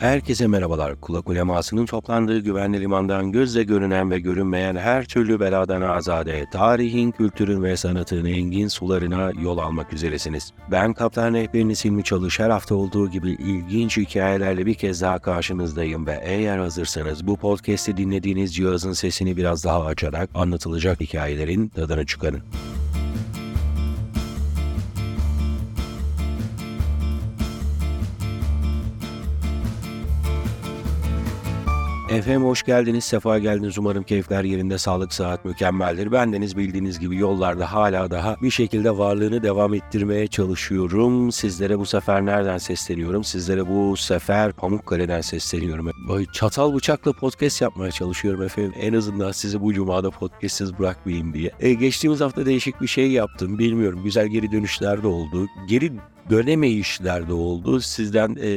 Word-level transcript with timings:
Herkese 0.00 0.46
merhabalar. 0.46 1.00
Kulak 1.00 1.28
ulemasının 1.28 1.86
toplandığı 1.86 2.38
güvenli 2.38 2.80
limandan 2.80 3.32
gözle 3.32 3.62
görünen 3.62 4.10
ve 4.10 4.20
görünmeyen 4.20 4.76
her 4.76 5.04
türlü 5.04 5.40
beladan 5.40 5.82
azade, 5.82 6.46
tarihin, 6.52 7.10
kültürün 7.10 7.62
ve 7.62 7.76
sanatın 7.76 8.24
engin 8.24 8.68
sularına 8.68 9.32
yol 9.42 9.58
almak 9.58 9.92
üzeresiniz. 9.92 10.52
Ben 10.70 10.92
Kaptan 10.92 11.34
Rehberiniz 11.34 11.84
Hilmi 11.84 12.04
Çalış 12.04 12.40
her 12.40 12.50
hafta 12.50 12.74
olduğu 12.74 13.10
gibi 13.10 13.30
ilginç 13.30 13.96
hikayelerle 13.96 14.66
bir 14.66 14.74
kez 14.74 15.02
daha 15.02 15.18
karşınızdayım 15.18 16.06
ve 16.06 16.20
eğer 16.22 16.58
hazırsanız 16.58 17.26
bu 17.26 17.36
podcast'i 17.36 17.96
dinlediğiniz 17.96 18.54
cihazın 18.54 18.92
sesini 18.92 19.36
biraz 19.36 19.64
daha 19.64 19.84
açarak 19.84 20.30
anlatılacak 20.34 21.00
hikayelerin 21.00 21.68
tadını 21.68 22.06
çıkarın. 22.06 22.42
Efendim 32.10 32.44
hoş 32.44 32.62
geldiniz, 32.62 33.04
sefa 33.04 33.38
geldiniz. 33.38 33.78
Umarım 33.78 34.02
keyifler 34.02 34.44
yerinde, 34.44 34.78
sağlık, 34.78 35.12
saat 35.12 35.44
mükemmeldir. 35.44 36.12
Bendeniz 36.12 36.56
bildiğiniz 36.56 36.98
gibi 36.98 37.16
yollarda 37.16 37.72
hala 37.72 38.10
daha 38.10 38.36
bir 38.42 38.50
şekilde 38.50 38.98
varlığını 38.98 39.42
devam 39.42 39.74
ettirmeye 39.74 40.26
çalışıyorum. 40.26 41.32
Sizlere 41.32 41.78
bu 41.78 41.86
sefer 41.86 42.26
nereden 42.26 42.58
sesleniyorum? 42.58 43.24
Sizlere 43.24 43.68
bu 43.68 43.96
sefer 43.96 44.52
Pamukkale'den 44.52 45.20
sesleniyorum. 45.20 45.90
Böyle 46.08 46.26
çatal 46.32 46.74
bıçakla 46.74 47.12
podcast 47.12 47.62
yapmaya 47.62 47.90
çalışıyorum 47.90 48.42
efendim. 48.42 48.72
En 48.80 48.92
azından 48.92 49.32
sizi 49.32 49.60
bu 49.60 49.74
cumada 49.74 50.10
podcastsiz 50.10 50.78
bırakmayayım 50.78 51.34
diye. 51.34 51.50
E, 51.60 51.72
geçtiğimiz 51.72 52.20
hafta 52.20 52.46
değişik 52.46 52.80
bir 52.80 52.86
şey 52.86 53.10
yaptım. 53.10 53.58
Bilmiyorum 53.58 54.00
güzel 54.04 54.26
geri 54.26 54.52
dönüşler 54.52 55.02
de 55.02 55.06
oldu. 55.06 55.46
Geri 55.68 55.92
dönemeyişler 56.30 57.28
de 57.28 57.32
oldu. 57.32 57.80
Sizden 57.80 58.36
e, 58.36 58.50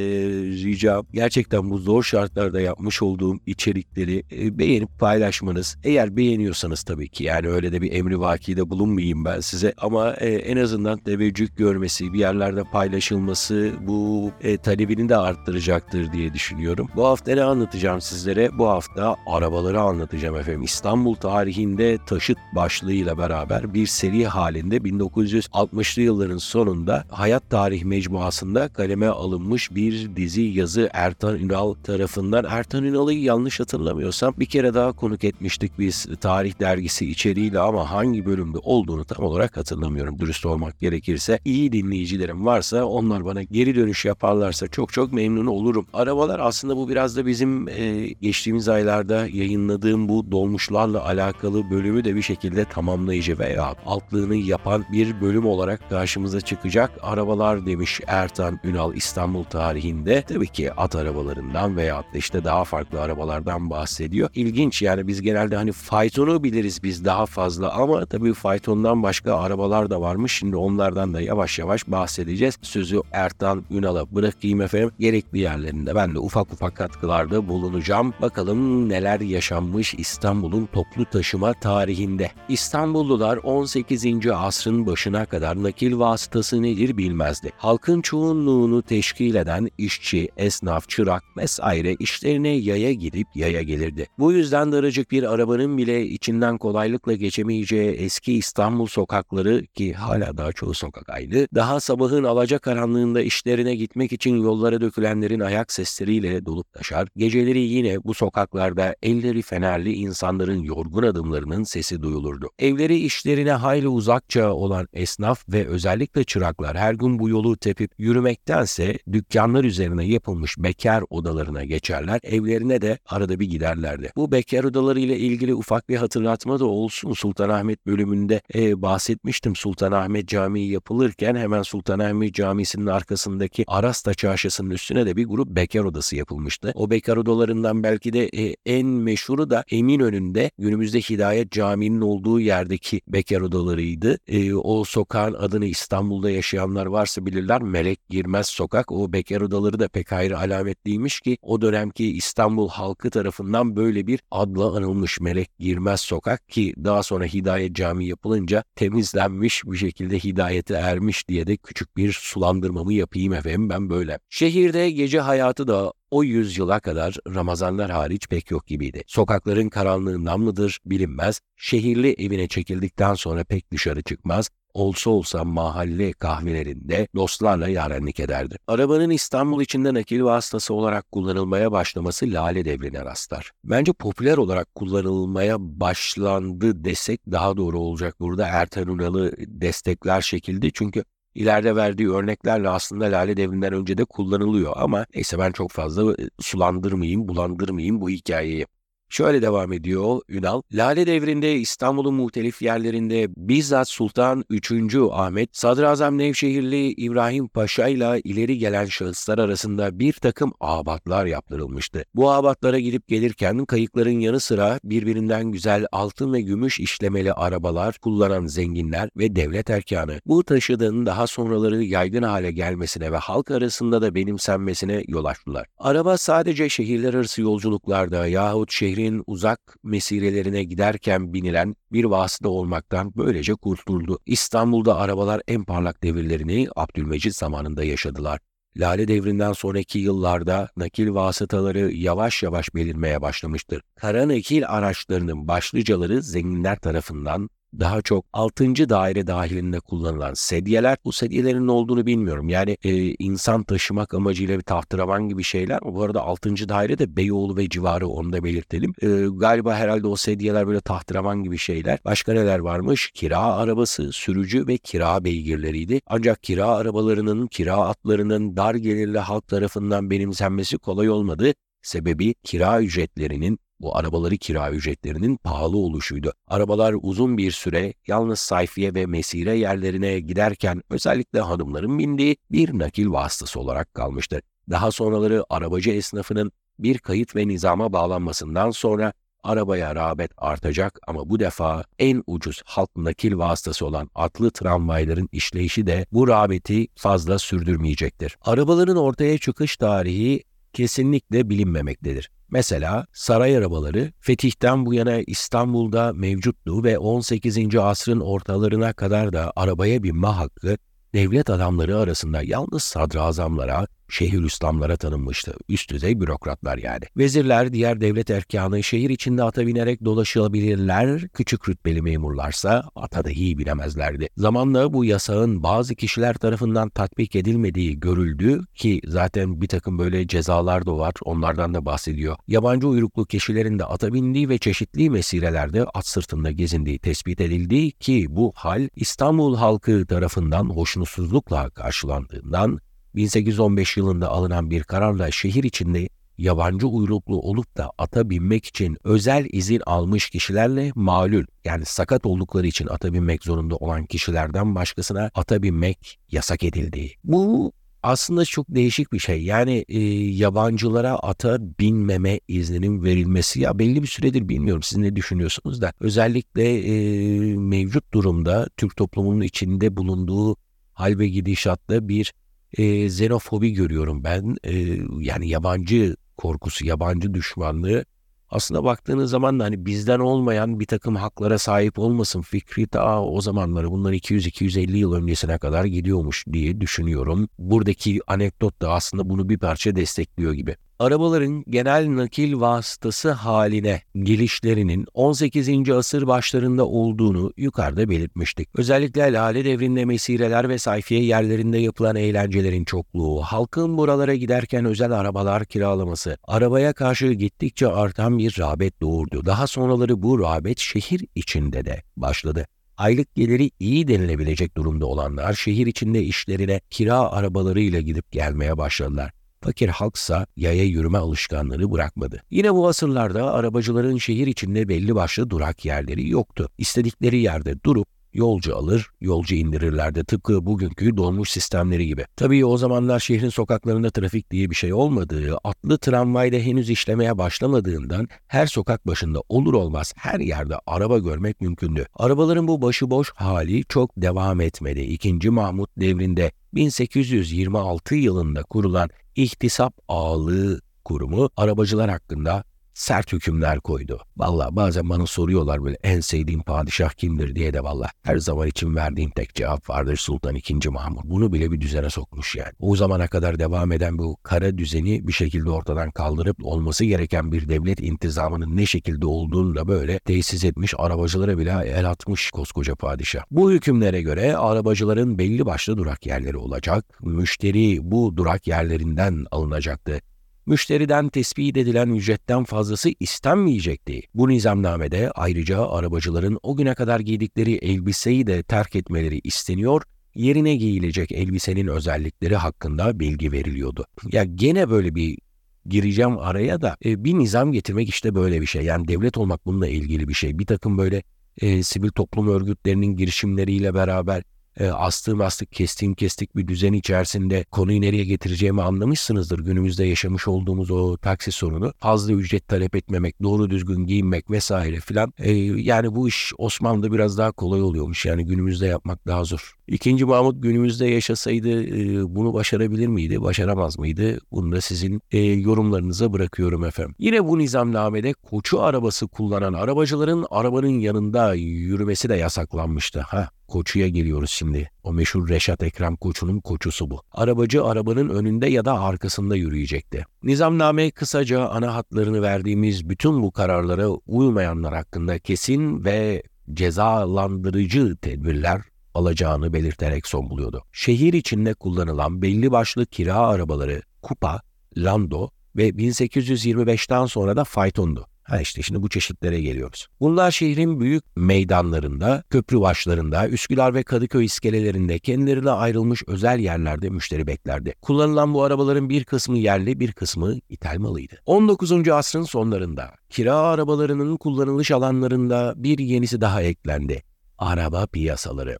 ricam 0.64 1.06
gerçekten 1.12 1.70
bu 1.70 1.78
zor 1.78 2.02
şartlarda 2.02 2.60
yapmış 2.60 3.02
olduğum 3.02 3.38
içerikleri 3.46 4.24
e, 4.32 4.58
beğenip 4.58 4.98
paylaşmanız. 4.98 5.76
Eğer 5.84 6.16
beğeniyorsanız 6.16 6.82
tabii 6.82 7.08
ki 7.08 7.24
yani 7.24 7.48
öyle 7.48 7.72
de 7.72 7.82
bir 7.82 7.92
emri 7.92 8.20
vakide 8.20 8.70
bulunmayayım 8.70 9.24
ben 9.24 9.40
size 9.40 9.74
ama 9.78 10.14
e, 10.14 10.28
en 10.28 10.56
azından 10.56 10.98
teveccüh 10.98 11.56
görmesi, 11.56 12.12
bir 12.12 12.18
yerlerde 12.18 12.64
paylaşılması 12.64 13.72
bu 13.80 14.30
e, 14.42 14.56
talebini 14.56 15.08
de 15.08 15.16
arttıracaktır 15.16 16.12
diye 16.12 16.34
düşünüyorum. 16.34 16.88
Bu 16.96 17.06
hafta 17.06 17.34
ne 17.34 17.42
anlatacağım 17.42 18.00
sizlere? 18.00 18.58
Bu 18.58 18.68
hafta 18.68 19.16
arabaları 19.26 19.80
anlatacağım 19.80 20.36
efendim. 20.36 20.62
İstanbul 20.62 21.14
tarihinde 21.14 21.98
taşıt 22.06 22.38
başlığıyla 22.56 23.18
beraber 23.18 23.74
bir 23.74 23.86
seri 23.86 24.26
halinde 24.26 24.76
1960'lı 24.76 26.02
yılların 26.02 26.38
sonunda 26.38 27.04
hayat 27.08 27.50
Tarih 27.64 27.84
Mecmuası'nda 27.84 28.68
kaleme 28.68 29.06
alınmış 29.06 29.74
bir 29.74 30.16
dizi 30.16 30.42
yazı 30.42 30.90
Ertan 30.92 31.38
Ünal 31.38 31.74
tarafından. 31.74 32.44
Ertan 32.48 32.84
Ünal'ı 32.84 33.12
yanlış 33.14 33.60
hatırlamıyorsam 33.60 34.34
bir 34.38 34.46
kere 34.46 34.74
daha 34.74 34.92
konuk 34.92 35.24
etmiştik 35.24 35.78
biz 35.78 36.06
tarih 36.20 36.60
dergisi 36.60 37.10
içeriğiyle 37.10 37.58
ama 37.58 37.90
hangi 37.90 38.26
bölümde 38.26 38.58
olduğunu 38.58 39.04
tam 39.04 39.26
olarak 39.26 39.56
hatırlamıyorum 39.56 40.18
dürüst 40.18 40.46
olmak 40.46 40.80
gerekirse. 40.80 41.38
İyi 41.44 41.72
dinleyicilerim 41.72 42.46
varsa 42.46 42.84
onlar 42.84 43.24
bana 43.24 43.42
geri 43.42 43.76
dönüş 43.76 44.04
yaparlarsa 44.04 44.68
çok 44.68 44.92
çok 44.92 45.12
memnun 45.12 45.46
olurum. 45.46 45.86
Arabalar 45.94 46.40
aslında 46.40 46.76
bu 46.76 46.88
biraz 46.88 47.16
da 47.16 47.26
bizim 47.26 47.68
e, 47.68 48.06
geçtiğimiz 48.20 48.68
aylarda 48.68 49.26
yayınladığım 49.26 50.08
bu 50.08 50.32
dolmuşlarla 50.32 51.04
alakalı 51.04 51.70
bölümü 51.70 52.04
de 52.04 52.16
bir 52.16 52.22
şekilde 52.22 52.64
tamamlayıcı 52.64 53.38
veya 53.38 53.74
altlığını 53.86 54.36
yapan 54.36 54.84
bir 54.92 55.20
bölüm 55.20 55.46
olarak 55.46 55.90
karşımıza 55.90 56.40
çıkacak. 56.40 56.90
Arabalar 57.02 57.43
arabalar 57.44 57.66
demiş 57.66 58.00
Ertan 58.06 58.60
Ünal 58.64 58.94
İstanbul 58.94 59.44
tarihinde. 59.44 60.24
Tabii 60.28 60.46
ki 60.46 60.72
at 60.72 60.96
arabalarından 60.96 61.76
veya 61.76 61.98
da 61.98 62.18
işte 62.18 62.44
daha 62.44 62.64
farklı 62.64 63.00
arabalardan 63.00 63.70
bahsediyor. 63.70 64.30
İlginç 64.34 64.82
yani 64.82 65.06
biz 65.06 65.22
genelde 65.22 65.56
hani 65.56 65.72
faytonu 65.72 66.42
biliriz 66.42 66.82
biz 66.82 67.04
daha 67.04 67.26
fazla 67.26 67.72
ama 67.72 68.06
tabii 68.06 68.34
faytondan 68.34 69.02
başka 69.02 69.36
arabalar 69.36 69.90
da 69.90 70.00
varmış. 70.00 70.32
Şimdi 70.32 70.56
onlardan 70.56 71.14
da 71.14 71.20
yavaş 71.20 71.58
yavaş 71.58 71.88
bahsedeceğiz. 71.88 72.58
Sözü 72.62 73.00
Ertan 73.12 73.64
Ünal'a 73.70 74.14
bırakayım 74.14 74.60
efendim. 74.60 74.90
Gerekli 74.98 75.38
yerlerinde 75.38 75.94
ben 75.94 76.14
de 76.14 76.18
ufak 76.18 76.52
ufak 76.52 76.76
katkılarda 76.76 77.48
bulunacağım. 77.48 78.14
Bakalım 78.22 78.88
neler 78.88 79.20
yaşanmış 79.20 79.94
İstanbul'un 79.94 80.68
toplu 80.72 81.04
taşıma 81.04 81.52
tarihinde. 81.52 82.30
İstanbullular 82.48 83.36
18. 83.36 84.06
asrın 84.34 84.86
başına 84.86 85.26
kadar 85.26 85.62
nakil 85.62 85.98
vasıtası 85.98 86.62
nedir 86.62 86.96
bilmez 86.96 87.33
edilmezdi. 87.34 87.52
Halkın 87.56 88.00
çoğunluğunu 88.00 88.82
teşkil 88.82 89.34
eden 89.34 89.68
işçi, 89.78 90.28
esnaf, 90.36 90.88
çırak 90.88 91.22
vesaire 91.36 91.96
işlerine 91.98 92.48
yaya 92.48 92.92
gidip 92.92 93.26
yaya 93.34 93.62
gelirdi. 93.62 94.06
Bu 94.18 94.32
yüzden 94.32 94.72
daracık 94.72 95.10
bir 95.10 95.32
arabanın 95.32 95.78
bile 95.78 96.06
içinden 96.06 96.58
kolaylıkla 96.58 97.12
geçemeyeceği 97.12 97.90
eski 97.90 98.32
İstanbul 98.32 98.86
sokakları 98.86 99.66
ki 99.66 99.92
hala 99.92 100.36
daha 100.36 100.52
çoğu 100.52 100.74
sokak 100.74 101.08
aynı, 101.08 101.48
daha 101.54 101.80
sabahın 101.80 102.24
alacakaranlığında 102.24 103.20
işlerine 103.20 103.74
gitmek 103.74 104.12
için 104.12 104.42
yollara 104.42 104.80
dökülenlerin 104.80 105.40
ayak 105.40 105.72
sesleriyle 105.72 106.46
dolup 106.46 106.72
taşar, 106.72 107.08
geceleri 107.16 107.60
yine 107.60 108.04
bu 108.04 108.14
sokaklarda 108.14 108.96
elleri 109.02 109.42
fenerli 109.42 109.92
insanların 109.92 110.62
yorgun 110.62 111.02
adımlarının 111.02 111.64
sesi 111.64 112.02
duyulurdu. 112.02 112.50
Evleri 112.58 112.96
işlerine 112.96 113.52
hayli 113.52 113.88
uzakça 113.88 114.52
olan 114.52 114.88
esnaf 114.92 115.48
ve 115.48 115.66
özellikle 115.66 116.24
çıraklar 116.24 116.76
her 116.76 116.94
gün 116.94 117.18
bu 117.18 117.23
bu 117.24 117.28
yolu 117.28 117.56
tepip 117.56 117.90
yürümektense 117.98 118.98
dükkanlar 119.12 119.64
üzerine 119.64 120.04
yapılmış 120.06 120.58
bekar 120.58 121.04
odalarına 121.10 121.64
geçerler, 121.64 122.20
evlerine 122.22 122.80
de 122.80 122.98
arada 123.06 123.40
bir 123.40 123.50
giderlerdi. 123.50 124.12
Bu 124.16 124.32
bekar 124.32 124.64
odaları 124.64 125.00
ile 125.00 125.18
ilgili 125.18 125.54
ufak 125.54 125.88
bir 125.88 125.96
hatırlatma 125.96 126.60
da 126.60 126.64
olsun. 126.64 127.12
Sultanahmet 127.12 127.86
bölümünde 127.86 128.40
e, 128.54 128.82
bahsetmiştim. 128.82 129.56
Sultanahmet 129.56 130.28
Camii 130.28 130.68
yapılırken 130.68 131.34
hemen 131.34 131.62
Sultanahmet 131.62 132.34
Camisi'nin 132.34 132.86
arkasındaki 132.86 133.64
Arasta 133.66 134.14
Çarşısı'nın 134.14 134.70
üstüne 134.70 135.06
de 135.06 135.16
bir 135.16 135.24
grup 135.24 135.48
bekar 135.48 135.84
odası 135.84 136.16
yapılmıştı. 136.16 136.72
O 136.74 136.90
bekar 136.90 137.16
odalarından 137.16 137.82
belki 137.82 138.12
de 138.12 138.28
e, 138.28 138.56
en 138.66 138.86
meşhuru 138.86 139.50
da 139.50 139.64
Eminönü'nde 139.70 140.50
günümüzde 140.58 141.00
Hidayet 141.00 141.50
Camii'nin 141.50 142.00
olduğu 142.00 142.40
yerdeki 142.40 143.00
bekar 143.08 143.40
odalarıydı. 143.40 144.18
E, 144.28 144.54
o 144.54 144.84
sokağın 144.84 145.34
adını 145.34 145.66
İstanbul'da 145.66 146.30
yaşayanlar 146.34 146.86
varsa 146.86 147.13
varsa 147.14 147.26
bilirler 147.26 147.62
Melek 147.62 148.08
Girmez 148.08 148.46
Sokak. 148.46 148.92
O 148.92 149.12
bekar 149.12 149.40
odaları 149.40 149.78
da 149.78 149.88
pek 149.88 150.12
ayrı 150.12 150.38
alametliymiş 150.38 151.20
ki 151.20 151.38
o 151.42 151.60
dönemki 151.60 152.16
İstanbul 152.16 152.68
halkı 152.68 153.10
tarafından 153.10 153.76
böyle 153.76 154.06
bir 154.06 154.20
adla 154.30 154.76
anılmış 154.76 155.20
Melek 155.20 155.58
Girmez 155.58 156.00
Sokak 156.00 156.48
ki 156.48 156.74
daha 156.84 157.02
sonra 157.02 157.24
Hidayet 157.24 157.76
Camii 157.76 158.06
yapılınca 158.06 158.64
temizlenmiş 158.76 159.62
bir 159.64 159.76
şekilde 159.76 160.18
hidayete 160.18 160.74
ermiş 160.74 161.28
diye 161.28 161.46
de 161.46 161.56
küçük 161.56 161.96
bir 161.96 162.12
sulandırmamı 162.12 162.92
yapayım 162.92 163.32
efendim 163.32 163.68
ben 163.68 163.90
böyle. 163.90 164.18
Şehirde 164.28 164.90
gece 164.90 165.20
hayatı 165.20 165.68
da 165.68 165.92
o 166.10 166.24
yüzyıla 166.24 166.80
kadar 166.80 167.16
Ramazanlar 167.34 167.90
hariç 167.90 168.28
pek 168.28 168.50
yok 168.50 168.66
gibiydi. 168.66 169.02
Sokakların 169.06 169.68
karanlığından 169.68 170.40
mıdır 170.40 170.78
bilinmez, 170.86 171.40
şehirli 171.56 172.14
evine 172.18 172.48
çekildikten 172.48 173.14
sonra 173.14 173.44
pek 173.44 173.72
dışarı 173.72 174.02
çıkmaz, 174.02 174.50
olsa 174.74 175.10
olsa 175.10 175.44
mahalle 175.44 176.12
kahvelerinde 176.12 177.08
dostlarla 177.14 177.68
yarenlik 177.68 178.20
ederdi. 178.20 178.56
Arabanın 178.66 179.10
İstanbul 179.10 179.62
içinde 179.62 179.94
nakil 179.94 180.22
vasıtası 180.22 180.74
olarak 180.74 181.12
kullanılmaya 181.12 181.72
başlaması 181.72 182.26
Lale 182.26 182.64
devrine 182.64 183.04
rastlar. 183.04 183.52
Bence 183.64 183.92
popüler 183.92 184.36
olarak 184.36 184.74
kullanılmaya 184.74 185.56
başlandı 185.60 186.84
desek 186.84 187.20
daha 187.30 187.56
doğru 187.56 187.78
olacak. 187.78 188.20
Burada 188.20 188.46
Ertan 188.46 188.88
Ünal'ı 188.88 189.32
destekler 189.38 190.20
şekilde 190.20 190.70
çünkü 190.70 191.04
ileride 191.34 191.76
verdiği 191.76 192.10
örneklerle 192.10 192.68
aslında 192.68 193.04
Lale 193.04 193.36
devrinden 193.36 193.72
önce 193.72 193.98
de 193.98 194.04
kullanılıyor 194.04 194.72
ama 194.76 195.06
neyse 195.14 195.38
ben 195.38 195.52
çok 195.52 195.70
fazla 195.70 196.16
sulandırmayayım, 196.40 197.28
bulandırmayayım 197.28 198.00
bu 198.00 198.10
hikayeyi. 198.10 198.66
Şöyle 199.14 199.42
devam 199.42 199.72
ediyor 199.72 200.20
Ünal. 200.28 200.62
Lale 200.72 201.06
devrinde 201.06 201.54
İstanbul'un 201.54 202.14
muhtelif 202.14 202.62
yerlerinde 202.62 203.28
bizzat 203.36 203.88
Sultan 203.88 204.44
3. 204.50 204.72
Ahmet, 205.10 205.56
Sadrazam 205.56 206.18
Nevşehirli 206.18 206.92
İbrahim 206.92 207.48
Paşa 207.48 207.88
ile 207.88 208.20
ileri 208.24 208.58
gelen 208.58 208.86
şahıslar 208.86 209.38
arasında 209.38 209.98
bir 209.98 210.12
takım 210.12 210.52
abatlar 210.60 211.26
yaptırılmıştı. 211.26 212.04
Bu 212.14 212.30
abatlara 212.30 212.78
gidip 212.78 213.08
gelirken 213.08 213.64
kayıkların 213.64 214.20
yanı 214.20 214.40
sıra 214.40 214.80
birbirinden 214.84 215.44
güzel 215.44 215.86
altın 215.92 216.32
ve 216.32 216.40
gümüş 216.40 216.80
işlemeli 216.80 217.32
arabalar 217.32 217.98
kullanan 217.98 218.46
zenginler 218.46 219.10
ve 219.16 219.36
devlet 219.36 219.70
erkanı 219.70 220.20
bu 220.26 220.44
taşıdığın 220.44 221.06
daha 221.06 221.26
sonraları 221.26 221.84
yaygın 221.84 222.22
hale 222.22 222.52
gelmesine 222.52 223.12
ve 223.12 223.16
halk 223.16 223.50
arasında 223.50 224.02
da 224.02 224.14
benimsenmesine 224.14 225.04
yol 225.08 225.24
açtılar. 225.24 225.66
Araba 225.78 226.18
sadece 226.18 226.68
şehirler 226.68 227.14
arası 227.14 227.42
yolculuklarda 227.42 228.26
yahut 228.26 228.72
şehrin 228.72 229.03
şehrin 229.04 229.22
uzak 229.26 229.76
mesirelerine 229.82 230.64
giderken 230.64 231.32
binilen 231.32 231.76
bir 231.92 232.04
vasıta 232.04 232.48
olmaktan 232.48 233.12
böylece 233.16 233.54
kurtuldu. 233.54 234.18
İstanbul'da 234.26 234.96
arabalar 234.96 235.42
en 235.48 235.64
parlak 235.64 236.02
devirlerini 236.02 236.68
Abdülmecit 236.76 237.36
zamanında 237.36 237.84
yaşadılar. 237.84 238.40
Lale 238.76 239.08
devrinden 239.08 239.52
sonraki 239.52 239.98
yıllarda 239.98 240.68
nakil 240.76 241.14
vasıtaları 241.14 241.92
yavaş 241.92 242.42
yavaş 242.42 242.74
belirmeye 242.74 243.22
başlamıştır. 243.22 243.82
Kara 243.96 244.28
nakil 244.28 244.68
araçlarının 244.68 245.48
başlıcaları 245.48 246.22
zenginler 246.22 246.78
tarafından 246.78 247.50
daha 247.80 248.02
çok 248.02 248.24
6. 248.32 248.64
daire 248.88 249.26
dahilinde 249.26 249.80
kullanılan 249.80 250.34
sedyeler. 250.34 250.96
Bu 251.04 251.12
sedyelerin 251.12 251.66
ne 251.66 251.70
olduğunu 251.70 252.06
bilmiyorum. 252.06 252.48
Yani 252.48 252.76
e, 252.84 253.14
insan 253.18 253.62
taşımak 253.62 254.14
amacıyla 254.14 254.58
bir 254.58 254.62
tahterevan 254.62 255.28
gibi 255.28 255.42
şeyler. 255.42 255.80
Bu 255.82 256.02
arada 256.02 256.22
6. 256.22 256.68
daire 256.68 256.98
de 256.98 257.16
Beyoğlu 257.16 257.56
ve 257.56 257.68
civarı 257.68 258.08
onu 258.08 258.32
da 258.32 258.44
belirtelim. 258.44 258.94
E, 259.02 259.08
galiba 259.36 259.74
herhalde 259.74 260.06
o 260.06 260.16
sedyeler 260.16 260.66
böyle 260.66 260.80
tahterevan 260.80 261.42
gibi 261.42 261.58
şeyler. 261.58 261.98
Başka 262.04 262.32
neler 262.32 262.58
varmış? 262.58 263.10
Kira 263.14 263.38
arabası, 263.38 264.12
sürücü 264.12 264.66
ve 264.66 264.78
kira 264.78 265.24
beygirleriydi. 265.24 266.00
Ancak 266.06 266.42
kira 266.42 266.66
arabalarının, 266.66 267.46
kira 267.46 267.76
atlarının 267.76 268.56
dar 268.56 268.74
gelirli 268.74 269.18
halk 269.18 269.48
tarafından 269.48 270.10
benimsenmesi 270.10 270.78
kolay 270.78 271.10
olmadı. 271.10 271.52
Sebebi 271.82 272.34
kira 272.44 272.82
ücretlerinin 272.82 273.58
bu 273.80 273.96
arabaları 273.96 274.36
kira 274.36 274.70
ücretlerinin 274.70 275.36
pahalı 275.36 275.76
oluşuydu. 275.76 276.32
Arabalar 276.48 276.94
uzun 277.02 277.38
bir 277.38 277.50
süre 277.50 277.94
yalnız 278.06 278.40
sayfiye 278.40 278.94
ve 278.94 279.06
mesire 279.06 279.56
yerlerine 279.58 280.20
giderken 280.20 280.82
özellikle 280.90 281.40
hanımların 281.40 281.98
bindiği 281.98 282.36
bir 282.50 282.78
nakil 282.78 283.10
vasıtası 283.10 283.60
olarak 283.60 283.94
kalmıştır. 283.94 284.42
Daha 284.70 284.90
sonraları 284.90 285.44
arabacı 285.50 285.90
esnafının 285.90 286.52
bir 286.78 286.98
kayıt 286.98 287.36
ve 287.36 287.48
nizama 287.48 287.92
bağlanmasından 287.92 288.70
sonra 288.70 289.12
arabaya 289.42 289.94
rağbet 289.94 290.30
artacak 290.36 290.98
ama 291.06 291.28
bu 291.28 291.40
defa 291.40 291.84
en 291.98 292.22
ucuz 292.26 292.62
halk 292.64 292.96
nakil 292.96 293.38
vasıtası 293.38 293.86
olan 293.86 294.10
atlı 294.14 294.50
tramvayların 294.50 295.28
işleyişi 295.32 295.86
de 295.86 296.06
bu 296.12 296.28
rağbeti 296.28 296.86
fazla 296.96 297.38
sürdürmeyecektir. 297.38 298.36
Arabaların 298.42 298.96
ortaya 298.96 299.38
çıkış 299.38 299.76
tarihi 299.76 300.44
kesinlikle 300.72 301.50
bilinmemektedir. 301.50 302.30
Mesela 302.54 303.06
saray 303.12 303.56
arabaları 303.56 304.12
fetihten 304.20 304.86
bu 304.86 304.94
yana 304.94 305.20
İstanbul'da 305.26 306.12
mevcuttu 306.12 306.84
ve 306.84 306.98
18. 306.98 307.76
asrın 307.76 308.20
ortalarına 308.20 308.92
kadar 308.92 309.32
da 309.32 309.52
arabaya 309.56 310.02
binme 310.02 310.26
hakkı 310.26 310.76
devlet 311.14 311.50
adamları 311.50 311.98
arasında 311.98 312.42
yalnız 312.42 312.82
sadrazamlara, 312.82 313.86
Şeyhülislamlara 314.08 314.96
tanınmıştı. 314.96 315.54
Üst 315.68 315.90
düzey 315.90 316.20
bürokratlar 316.20 316.78
yani. 316.78 317.04
Vezirler, 317.16 317.72
diğer 317.72 318.00
devlet 318.00 318.30
erkanı 318.30 318.82
şehir 318.82 319.10
içinde 319.10 319.42
ata 319.42 319.66
binerek 319.66 320.04
dolaşabilirler, 320.04 321.28
küçük 321.28 321.68
rütbeli 321.68 322.02
memurlarsa 322.02 322.90
ata 322.96 323.24
dahi 323.24 323.58
binemezlerdi. 323.58 324.28
Zamanla 324.36 324.92
bu 324.92 325.04
yasağın 325.04 325.62
bazı 325.62 325.94
kişiler 325.94 326.34
tarafından 326.34 326.88
tatbik 326.88 327.36
edilmediği 327.36 328.00
görüldü 328.00 328.60
ki 328.74 329.00
zaten 329.06 329.60
bir 329.60 329.68
takım 329.68 329.98
böyle 329.98 330.26
cezalar 330.28 330.86
da 330.86 330.98
var, 330.98 331.14
onlardan 331.22 331.74
da 331.74 331.86
bahsediyor. 331.86 332.36
Yabancı 332.48 332.88
uyruklu 332.88 333.26
kişilerin 333.26 333.78
de 333.78 333.84
ata 333.84 334.12
bindiği 334.12 334.48
ve 334.48 334.58
çeşitli 334.58 335.10
mesilelerde 335.10 335.84
at 335.84 336.06
sırtında 336.06 336.50
gezindiği 336.50 336.98
tespit 336.98 337.40
edildi 337.40 337.92
ki 337.92 338.26
bu 338.28 338.52
hal 338.56 338.88
İstanbul 338.96 339.56
halkı 339.56 340.06
tarafından 340.06 340.64
hoşnutsuzlukla 340.64 341.70
karşılandığından 341.70 342.78
1815 343.14 343.96
yılında 343.96 344.28
alınan 344.28 344.70
bir 344.70 344.82
kararla 344.82 345.30
şehir 345.30 345.64
içinde 345.64 346.08
yabancı 346.38 346.86
uyruklu 346.86 347.40
olup 347.40 347.76
da 347.76 347.90
ata 347.98 348.30
binmek 348.30 348.66
için 348.66 348.96
özel 349.04 349.46
izin 349.52 349.82
almış 349.86 350.30
kişilerle 350.30 350.92
malul 350.94 351.44
yani 351.64 351.84
sakat 351.84 352.26
oldukları 352.26 352.66
için 352.66 352.86
ata 352.86 353.12
binmek 353.12 353.44
zorunda 353.44 353.76
olan 353.76 354.06
kişilerden 354.06 354.74
başkasına 354.74 355.30
ata 355.34 355.62
binmek 355.62 356.18
yasak 356.30 356.64
edildi. 356.64 357.10
Bu 357.24 357.72
aslında 358.02 358.44
çok 358.44 358.66
değişik 358.68 359.12
bir 359.12 359.18
şey. 359.18 359.42
Yani 359.42 359.84
e, 359.88 360.00
yabancılara 360.30 361.14
ata 361.14 361.58
binmeme 361.80 362.40
izninin 362.48 363.04
verilmesi 363.04 363.60
ya 363.60 363.78
belli 363.78 364.02
bir 364.02 364.08
süredir 364.08 364.48
bilmiyorum 364.48 364.82
siz 364.82 364.98
ne 364.98 365.16
düşünüyorsunuz 365.16 365.82
da 365.82 365.92
özellikle 366.00 366.78
e, 366.78 367.56
mevcut 367.56 368.12
durumda 368.14 368.68
Türk 368.76 368.96
toplumunun 368.96 369.40
içinde 369.40 369.96
bulunduğu 369.96 370.56
hal 370.92 371.18
ve 371.18 371.28
gidişatta 371.28 372.08
bir 372.08 372.32
e, 372.78 373.04
xenofobi 373.04 373.72
görüyorum 373.72 374.24
ben. 374.24 374.56
E, 374.64 374.98
yani 375.18 375.48
yabancı 375.48 376.16
korkusu, 376.36 376.86
yabancı 376.86 377.34
düşmanlığı. 377.34 378.04
Aslında 378.50 378.84
baktığınız 378.84 379.30
zaman 379.30 379.60
da 379.60 379.64
hani 379.64 379.86
bizden 379.86 380.18
olmayan 380.18 380.80
bir 380.80 380.86
takım 380.86 381.16
haklara 381.16 381.58
sahip 381.58 381.98
olmasın 381.98 382.42
fikri 382.42 382.86
ta 382.86 383.22
o 383.22 383.40
zamanları 383.40 383.90
bunlar 383.90 384.12
200-250 384.12 384.96
yıl 384.96 385.12
öncesine 385.12 385.58
kadar 385.58 385.84
gidiyormuş 385.84 386.44
diye 386.52 386.80
düşünüyorum. 386.80 387.48
Buradaki 387.58 388.20
anekdot 388.26 388.82
da 388.82 388.92
aslında 388.92 389.28
bunu 389.28 389.48
bir 389.48 389.58
parça 389.58 389.96
destekliyor 389.96 390.52
gibi 390.52 390.76
arabaların 390.98 391.64
genel 391.68 392.16
nakil 392.16 392.60
vasıtası 392.60 393.30
haline 393.30 394.02
gelişlerinin 394.22 395.06
18. 395.14 395.90
asır 395.90 396.26
başlarında 396.26 396.86
olduğunu 396.86 397.52
yukarıda 397.56 398.08
belirtmiştik. 398.08 398.68
Özellikle 398.74 399.32
Lale 399.32 399.64
devrinde 399.64 400.04
mesireler 400.04 400.68
ve 400.68 400.78
sayfiye 400.78 401.24
yerlerinde 401.24 401.78
yapılan 401.78 402.16
eğlencelerin 402.16 402.84
çokluğu, 402.84 403.40
halkın 403.40 403.98
buralara 403.98 404.34
giderken 404.34 404.84
özel 404.84 405.12
arabalar 405.12 405.64
kiralaması, 405.64 406.36
arabaya 406.44 406.92
karşı 406.92 407.32
gittikçe 407.32 407.88
artan 407.88 408.38
bir 408.38 408.56
rağbet 408.58 409.00
doğurdu. 409.00 409.46
Daha 409.46 409.66
sonraları 409.66 410.22
bu 410.22 410.40
rağbet 410.40 410.78
şehir 410.78 411.26
içinde 411.34 411.84
de 411.84 412.02
başladı. 412.16 412.66
Aylık 412.96 413.34
geliri 413.34 413.70
iyi 413.80 414.08
denilebilecek 414.08 414.76
durumda 414.76 415.06
olanlar 415.06 415.54
şehir 415.54 415.86
içinde 415.86 416.22
işlerine 416.22 416.80
kira 416.90 417.30
arabalarıyla 417.30 418.00
gidip 418.00 418.32
gelmeye 418.32 418.78
başladılar. 418.78 419.32
Fakir 419.64 419.88
halksa 419.88 420.46
yaya 420.56 420.84
yürüme 420.84 421.18
alışkanlığını 421.18 421.92
bırakmadı. 421.92 422.42
Yine 422.50 422.74
bu 422.74 422.88
asırlarda 422.88 423.52
arabacıların 423.52 424.18
şehir 424.18 424.46
içinde 424.46 424.88
belli 424.88 425.14
başlı 425.14 425.50
durak 425.50 425.84
yerleri 425.84 426.28
yoktu. 426.28 426.68
İstedikleri 426.78 427.38
yerde 427.38 427.84
durup 427.84 428.08
yolcu 428.34 428.76
alır, 428.76 429.10
yolcu 429.20 429.54
indirirlerdi 429.54 430.24
tıpkı 430.24 430.66
bugünkü 430.66 431.16
dolmuş 431.16 431.50
sistemleri 431.50 432.06
gibi. 432.06 432.24
Tabii 432.36 432.64
o 432.64 432.76
zamanlar 432.76 433.20
şehrin 433.20 433.48
sokaklarında 433.48 434.10
trafik 434.10 434.50
diye 434.50 434.70
bir 434.70 434.74
şey 434.74 434.92
olmadığı, 434.92 435.56
atlı 435.64 435.98
tramvayda 435.98 436.56
henüz 436.56 436.90
işlemeye 436.90 437.38
başlamadığından 437.38 438.28
her 438.46 438.66
sokak 438.66 439.06
başında 439.06 439.40
olur 439.48 439.74
olmaz 439.74 440.12
her 440.16 440.40
yerde 440.40 440.74
araba 440.86 441.18
görmek 441.18 441.60
mümkündü. 441.60 442.06
Arabaların 442.14 442.68
bu 442.68 442.82
başıboş 442.82 443.32
hali 443.34 443.84
çok 443.84 444.10
devam 444.16 444.60
etmedi. 444.60 445.00
İkinci 445.00 445.50
Mahmut 445.50 445.90
devrinde 445.96 446.52
1826 446.74 448.14
yılında 448.14 448.62
kurulan 448.62 449.10
İhtisap 449.36 449.94
Ağlığı 450.08 450.80
Kurumu 451.04 451.50
arabacılar 451.56 452.10
hakkında 452.10 452.64
sert 452.94 453.32
hükümler 453.32 453.80
koydu. 453.80 454.20
Valla 454.36 454.76
bazen 454.76 455.08
bana 455.08 455.26
soruyorlar 455.26 455.84
böyle 455.84 455.96
en 456.02 456.20
sevdiğim 456.20 456.62
padişah 456.62 457.10
kimdir 457.10 457.54
diye 457.54 457.72
de 457.74 457.84
valla 457.84 458.10
her 458.22 458.36
zaman 458.36 458.68
için 458.68 458.96
verdiğim 458.96 459.30
tek 459.30 459.54
cevap 459.54 459.90
vardır 459.90 460.16
Sultan 460.16 460.54
II. 460.54 460.88
Mahmut. 460.90 461.24
Bunu 461.24 461.52
bile 461.52 461.72
bir 461.72 461.80
düzene 461.80 462.10
sokmuş 462.10 462.56
yani. 462.56 462.72
O 462.78 462.96
zamana 462.96 463.28
kadar 463.28 463.58
devam 463.58 463.92
eden 463.92 464.18
bu 464.18 464.36
kara 464.42 464.78
düzeni 464.78 465.28
bir 465.28 465.32
şekilde 465.32 465.70
ortadan 465.70 466.10
kaldırıp 466.10 466.64
olması 466.64 467.04
gereken 467.04 467.52
bir 467.52 467.68
devlet 467.68 468.00
intizamının 468.00 468.76
ne 468.76 468.86
şekilde 468.86 469.26
olduğunu 469.26 469.74
da 469.74 469.88
böyle 469.88 470.18
tesis 470.18 470.64
etmiş 470.64 470.94
arabacılara 470.98 471.58
bile 471.58 471.74
el 471.84 472.10
atmış 472.10 472.50
koskoca 472.50 472.94
padişah. 472.94 473.42
Bu 473.50 473.72
hükümlere 473.72 474.22
göre 474.22 474.56
arabacıların 474.56 475.38
belli 475.38 475.66
başlı 475.66 475.96
durak 475.96 476.26
yerleri 476.26 476.56
olacak. 476.56 477.04
Müşteri 477.22 477.98
bu 478.02 478.36
durak 478.36 478.66
yerlerinden 478.66 479.46
alınacaktı 479.50 480.20
müşteriden 480.66 481.28
tespit 481.28 481.76
edilen 481.76 482.08
ücretten 482.08 482.64
fazlası 482.64 483.10
istenmeyecekti. 483.20 484.22
Bu 484.34 484.48
nizamnamede 484.48 485.30
ayrıca 485.30 485.88
arabacıların 485.88 486.58
o 486.62 486.76
güne 486.76 486.94
kadar 486.94 487.20
giydikleri 487.20 487.74
elbiseyi 487.74 488.46
de 488.46 488.62
terk 488.62 488.96
etmeleri 488.96 489.40
isteniyor, 489.44 490.02
yerine 490.34 490.76
giyilecek 490.76 491.32
elbisenin 491.32 491.86
özellikleri 491.86 492.56
hakkında 492.56 493.20
bilgi 493.20 493.52
veriliyordu. 493.52 494.06
Ya 494.32 494.44
gene 494.44 494.90
böyle 494.90 495.14
bir 495.14 495.38
gireceğim 495.86 496.38
araya 496.38 496.82
da 496.82 496.96
e, 497.04 497.24
bir 497.24 497.34
nizam 497.34 497.72
getirmek 497.72 498.08
işte 498.08 498.34
böyle 498.34 498.60
bir 498.60 498.66
şey. 498.66 498.82
Yani 498.82 499.08
devlet 499.08 499.38
olmak 499.38 499.66
bununla 499.66 499.88
ilgili 499.88 500.28
bir 500.28 500.34
şey. 500.34 500.58
Bir 500.58 500.66
takım 500.66 500.98
böyle 500.98 501.22
e, 501.60 501.82
sivil 501.82 502.10
toplum 502.10 502.48
örgütlerinin 502.48 503.16
girişimleriyle 503.16 503.94
beraber 503.94 504.42
e, 504.80 504.88
astığım 504.88 505.40
astık 505.40 505.72
kestiğim 505.72 506.14
kestik 506.14 506.56
bir 506.56 506.68
düzen 506.68 506.92
içerisinde 506.92 507.64
konuyu 507.64 508.00
nereye 508.00 508.24
getireceğimi 508.24 508.82
anlamışsınızdır. 508.82 509.58
Günümüzde 509.58 510.04
yaşamış 510.04 510.48
olduğumuz 510.48 510.90
o 510.90 511.16
taksi 511.16 511.52
sorunu. 511.52 511.92
Fazla 511.98 512.32
ücret 512.32 512.68
talep 512.68 512.96
etmemek, 512.96 513.42
doğru 513.42 513.70
düzgün 513.70 514.06
giyinmek 514.06 514.50
vesaire 514.50 515.00
filan. 515.00 515.32
E, 515.38 515.52
yani 515.52 516.14
bu 516.14 516.28
iş 516.28 516.52
Osmanlı'da 516.58 517.12
biraz 517.12 517.38
daha 517.38 517.52
kolay 517.52 517.82
oluyormuş. 517.82 518.26
Yani 518.26 518.46
günümüzde 518.46 518.86
yapmak 518.86 519.26
daha 519.26 519.44
zor. 519.44 519.74
İkinci 519.86 520.24
Mahmut 520.24 520.62
günümüzde 520.62 521.06
yaşasaydı 521.06 521.84
e, 521.84 522.34
bunu 522.34 522.54
başarabilir 522.54 523.06
miydi, 523.06 523.42
başaramaz 523.42 523.98
mıydı? 523.98 524.38
Bunu 524.52 524.72
da 524.72 524.80
sizin 524.80 525.20
e, 525.30 525.38
yorumlarınıza 525.40 526.32
bırakıyorum 526.32 526.84
efendim. 526.84 527.14
Yine 527.18 527.44
bu 527.44 527.58
nizamnamede 527.58 528.32
koçu 528.32 528.82
arabası 528.82 529.28
kullanan 529.28 529.72
arabacıların 529.72 530.46
arabanın 530.50 530.98
yanında 530.98 531.54
yürümesi 531.54 532.28
de 532.28 532.34
yasaklanmıştı. 532.34 533.20
Ha, 533.20 533.48
Koçu'ya 533.74 534.08
geliyoruz 534.08 534.50
şimdi. 534.50 534.90
O 535.02 535.12
meşhur 535.12 535.48
Reşat 535.48 535.82
Ekrem 535.82 536.16
Koçu'nun 536.16 536.60
koçusu 536.60 537.10
bu. 537.10 537.22
Arabacı 537.32 537.84
arabanın 537.84 538.28
önünde 538.28 538.66
ya 538.66 538.84
da 538.84 539.00
arkasında 539.00 539.56
yürüyecekti. 539.56 540.26
Nizamname 540.42 541.10
kısaca 541.10 541.68
ana 541.68 541.94
hatlarını 541.94 542.42
verdiğimiz 542.42 543.08
bütün 543.08 543.42
bu 543.42 543.52
kararlara 543.52 544.08
uymayanlar 544.08 544.94
hakkında 544.94 545.38
kesin 545.38 546.04
ve 546.04 546.42
cezalandırıcı 546.72 548.16
tedbirler 548.16 548.80
alacağını 549.14 549.72
belirterek 549.72 550.26
son 550.26 550.50
buluyordu. 550.50 550.82
Şehir 550.92 551.32
içinde 551.32 551.74
kullanılan 551.74 552.42
belli 552.42 552.70
başlı 552.70 553.06
kira 553.06 553.36
arabaları 553.36 554.02
Kupa, 554.22 554.60
Lando 554.96 555.50
ve 555.76 555.88
1825'ten 555.88 557.26
sonra 557.26 557.56
da 557.56 557.64
faytondu. 557.64 558.26
Ha 558.44 558.60
işte 558.60 558.82
şimdi 558.82 559.02
bu 559.02 559.08
çeşitlere 559.08 559.60
geliyoruz. 559.60 560.08
Bunlar 560.20 560.50
şehrin 560.50 561.00
büyük 561.00 561.36
meydanlarında, 561.36 562.42
köprü 562.50 562.80
başlarında, 562.80 563.48
Üsküdar 563.48 563.94
ve 563.94 564.02
Kadıköy 564.02 564.44
iskelelerinde 564.44 565.18
kendilerine 565.18 565.70
ayrılmış 565.70 566.22
özel 566.26 566.58
yerlerde 566.58 567.10
müşteri 567.10 567.46
beklerdi. 567.46 567.94
Kullanılan 568.02 568.54
bu 568.54 568.62
arabaların 568.62 569.08
bir 569.08 569.24
kısmı 569.24 569.58
yerli, 569.58 570.00
bir 570.00 570.12
kısmı 570.12 570.54
ithal 570.68 570.98
malıydı. 570.98 571.40
19. 571.46 572.08
asrın 572.08 572.42
sonlarında 572.42 573.10
kira 573.30 573.54
arabalarının 573.54 574.36
kullanılış 574.36 574.90
alanlarında 574.90 575.74
bir 575.76 575.98
yenisi 575.98 576.40
daha 576.40 576.62
eklendi. 576.62 577.22
Araba 577.58 578.06
piyasaları. 578.06 578.78